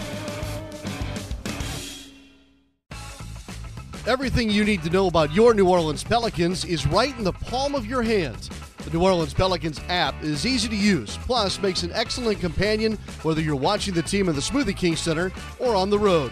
Everything 4.07 4.49
you 4.49 4.63
need 4.63 4.83
to 4.83 4.89
know 4.89 5.07
about 5.07 5.33
your 5.33 5.53
New 5.53 5.67
Orleans 5.67 6.03
Pelicans 6.03 6.65
is 6.65 6.87
right 6.87 7.15
in 7.17 7.23
the 7.23 7.33
palm 7.33 7.75
of 7.75 7.85
your 7.85 8.01
hands. 8.01 8.49
The 8.87 8.93
New 8.93 9.03
Orleans 9.03 9.33
Pelicans 9.33 9.81
app 9.89 10.23
is 10.23 10.45
easy 10.45 10.69
to 10.69 10.75
use, 10.75 11.17
plus 11.23 11.61
makes 11.61 11.83
an 11.83 11.91
excellent 11.91 12.39
companion 12.39 12.97
whether 13.21 13.41
you're 13.41 13.53
watching 13.53 13.93
the 13.93 14.01
team 14.01 14.29
in 14.29 14.35
the 14.35 14.39
Smoothie 14.39 14.77
King 14.77 14.95
Center 14.95 15.29
or 15.59 15.75
on 15.75 15.89
the 15.89 15.99
road. 15.99 16.31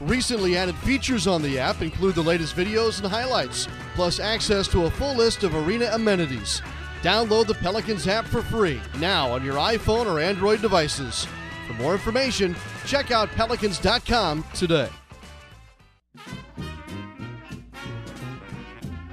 Recently 0.00 0.54
added 0.54 0.76
features 0.76 1.26
on 1.26 1.40
the 1.40 1.58
app 1.58 1.80
include 1.80 2.14
the 2.14 2.20
latest 2.20 2.54
videos 2.56 2.98
and 2.98 3.10
highlights, 3.10 3.68
plus 3.94 4.20
access 4.20 4.68
to 4.68 4.84
a 4.84 4.90
full 4.90 5.14
list 5.14 5.44
of 5.44 5.54
arena 5.54 5.88
amenities. 5.94 6.60
Download 7.00 7.46
the 7.46 7.54
Pelicans 7.54 8.06
app 8.06 8.26
for 8.26 8.42
free 8.42 8.82
now 8.98 9.32
on 9.32 9.42
your 9.42 9.54
iPhone 9.54 10.04
or 10.04 10.20
Android 10.20 10.60
devices. 10.60 11.26
For 11.66 11.72
more 11.72 11.94
information, 11.94 12.54
check 12.84 13.12
out 13.12 13.30
pelicans.com 13.30 14.44
today. 14.52 14.90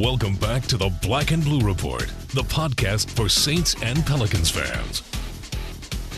Welcome 0.00 0.36
back 0.36 0.62
to 0.68 0.78
the 0.78 0.88
Black 1.02 1.30
and 1.30 1.44
Blue 1.44 1.60
Report, 1.60 2.06
the 2.32 2.40
podcast 2.40 3.10
for 3.10 3.28
Saints 3.28 3.74
and 3.82 4.02
Pelicans 4.06 4.50
fans. 4.50 5.02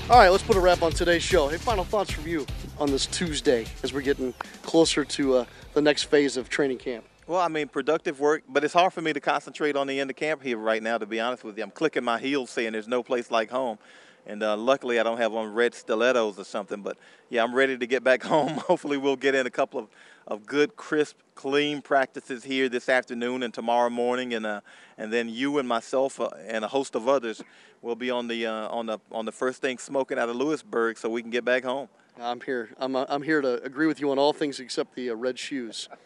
All 0.09 0.19
right, 0.21 0.29
let's 0.29 0.45
put 0.45 0.57
a 0.57 0.61
wrap 0.61 0.83
on 0.83 0.93
today's 0.93 1.25
show. 1.25 1.49
Hey, 1.49 1.57
final 1.57 1.83
thoughts 1.83 2.13
from 2.13 2.25
you 2.29 2.47
on 2.79 2.93
this 2.93 3.07
Tuesday 3.07 3.67
as 3.83 3.93
we're 3.93 4.03
getting 4.03 4.35
closer 4.63 5.05
to 5.05 5.35
uh, 5.35 5.45
the 5.73 5.83
next 5.83 6.05
phase 6.05 6.37
of 6.37 6.49
training 6.49 6.79
camp. 6.79 7.05
Well, 7.27 7.41
I 7.41 7.49
mean, 7.49 7.67
productive 7.67 8.21
work, 8.21 8.45
but 8.49 8.63
it's 8.63 8.73
hard 8.73 8.93
for 8.93 9.01
me 9.01 9.13
to 9.15 9.21
concentrate 9.21 9.75
on 9.75 9.89
the 9.89 9.99
end 9.99 10.11
of 10.11 10.17
camp 10.17 10.45
here 10.45 10.59
right 10.59 10.81
now, 10.81 10.97
to 10.97 11.07
be 11.07 11.19
honest 11.19 11.43
with 11.43 11.59
you. 11.59 11.65
I'm 11.65 11.73
clicking 11.73 12.05
my 12.05 12.21
heels 12.21 12.51
saying 12.51 12.71
there's 12.71 12.87
no 12.87 13.03
place 13.03 13.33
like 13.33 13.51
home. 13.51 13.79
And 14.27 14.45
uh, 14.45 14.57
luckily, 14.57 15.01
I 15.01 15.03
don't 15.03 15.19
have 15.19 15.35
on 15.35 15.53
red 15.53 15.75
stilettos 15.75 16.39
or 16.39 16.45
something. 16.45 16.83
But 16.83 16.99
yeah, 17.31 17.43
I'm 17.43 17.53
ready 17.53 17.77
to 17.77 17.87
get 17.89 18.05
back 18.05 18.23
home. 18.33 18.51
Hopefully, 18.51 18.97
we'll 18.97 19.17
get 19.17 19.35
in 19.35 19.45
a 19.47 19.51
couple 19.51 19.81
of, 19.81 19.89
of 20.27 20.47
good, 20.47 20.77
crisp, 20.77 21.17
clean 21.35 21.83
practices 21.83 22.45
here 22.45 22.69
this 22.69 22.89
afternoon 22.89 23.43
and 23.43 23.53
tomorrow 23.53 23.91
morning. 23.91 24.35
And 24.35 24.47
uh, 24.47 24.61
and 24.99 25.13
then 25.13 25.29
you 25.29 25.59
and 25.59 25.69
myself 25.69 26.21
uh, 26.21 26.29
and 26.47 26.65
a 26.65 26.69
host 26.69 26.95
of 26.95 27.09
others 27.09 27.43
will 27.81 27.97
be 27.97 28.11
on 28.11 28.29
the 28.29 28.47
uh, 28.47 28.69
on 28.69 28.87
the 28.87 28.99
on 29.11 29.25
the 29.25 29.33
first 29.33 29.61
thing 29.61 29.79
smoking 29.79 30.19
out 30.19 30.29
of 30.29 30.37
Lewisburg, 30.37 30.99
so 30.99 31.09
we 31.09 31.23
can 31.23 31.31
get 31.31 31.45
back 31.45 31.65
home. 31.65 31.89
I'm 32.21 32.41
here. 32.41 32.71
I'm, 32.77 32.95
uh, 32.95 33.07
I'm 33.09 33.23
here 33.23 33.41
to 33.41 33.63
agree 33.63 33.87
with 33.87 34.01
you 34.01 34.11
on 34.11 34.19
all 34.19 34.33
things 34.33 34.61
except 34.61 34.95
the 34.95 35.11
uh, 35.11 35.15
red 35.15 35.39
shoes. 35.39 35.89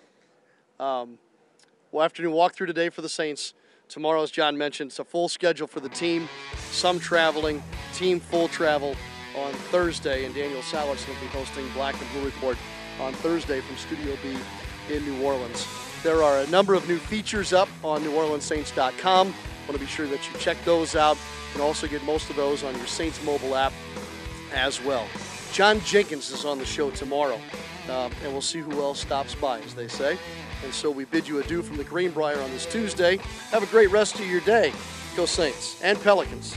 Um, 0.79 1.16
well, 1.90 2.05
afternoon 2.05 2.33
walkthrough 2.33 2.66
today 2.66 2.90
for 2.90 3.00
the 3.00 3.09
Saints. 3.09 3.55
Tomorrow, 3.88 4.22
as 4.24 4.31
John 4.31 4.59
mentioned, 4.59 4.90
it's 4.90 4.98
a 4.98 5.05
full 5.05 5.26
schedule 5.26 5.66
for 5.66 5.81
the 5.81 5.88
team. 5.88 6.29
Some 6.70 7.00
traveling, 7.00 7.62
team 7.94 8.20
full 8.20 8.48
travel 8.48 8.94
on 9.38 9.52
Thursday, 9.70 10.26
and 10.26 10.35
Daniel 10.35 10.61
Salerson 10.61 11.09
will 11.09 11.20
be 11.20 11.29
hosting 11.29 11.66
Black 11.72 11.98
and 11.98 12.11
Blue 12.12 12.26
Report 12.26 12.59
on 13.00 13.12
Thursday 13.14 13.61
from 13.61 13.76
Studio 13.76 14.16
B 14.22 14.37
in 14.94 15.04
New 15.04 15.22
Orleans. 15.22 15.66
There 16.02 16.22
are 16.22 16.38
a 16.38 16.46
number 16.48 16.74
of 16.74 16.88
new 16.88 16.98
features 16.98 17.52
up 17.52 17.68
on 17.82 18.02
NewOrleansSaints.com. 18.02 19.26
Want 19.26 19.72
to 19.72 19.78
be 19.78 19.87
sure 19.87 20.06
that 20.06 20.30
you 20.30 20.38
check 20.38 20.56
those 20.64 20.94
out. 20.94 21.18
Can 21.52 21.61
also 21.61 21.87
get 21.87 22.04
most 22.04 22.30
of 22.30 22.37
those 22.37 22.62
on 22.62 22.76
your 22.76 22.87
Saints 22.87 23.22
mobile 23.24 23.56
app 23.56 23.72
as 24.52 24.80
well. 24.82 25.06
John 25.52 25.80
Jenkins 25.80 26.30
is 26.30 26.44
on 26.44 26.59
the 26.59 26.66
show 26.66 26.90
tomorrow, 26.90 27.40
uh, 27.88 28.11
and 28.22 28.32
we'll 28.32 28.40
see 28.40 28.61
who 28.61 28.80
else 28.82 29.00
stops 29.00 29.35
by, 29.35 29.61
as 29.61 29.74
they 29.74 29.88
say. 29.88 30.18
And 30.64 30.72
so 30.72 30.90
we 30.90 31.04
bid 31.04 31.26
you 31.26 31.38
adieu 31.40 31.62
from 31.62 31.76
the 31.76 31.85
Greenbrier 31.85 32.40
on 32.40 32.50
this 32.50 32.66
Tuesday. 32.66 33.18
Have 33.50 33.62
a 33.62 33.66
great 33.66 33.90
rest 33.90 34.16
of 34.16 34.26
your 34.26 34.40
day. 34.42 34.72
Go 35.16 35.26
Saints 35.26 35.80
and 35.82 36.00
Pelicans. 36.02 36.56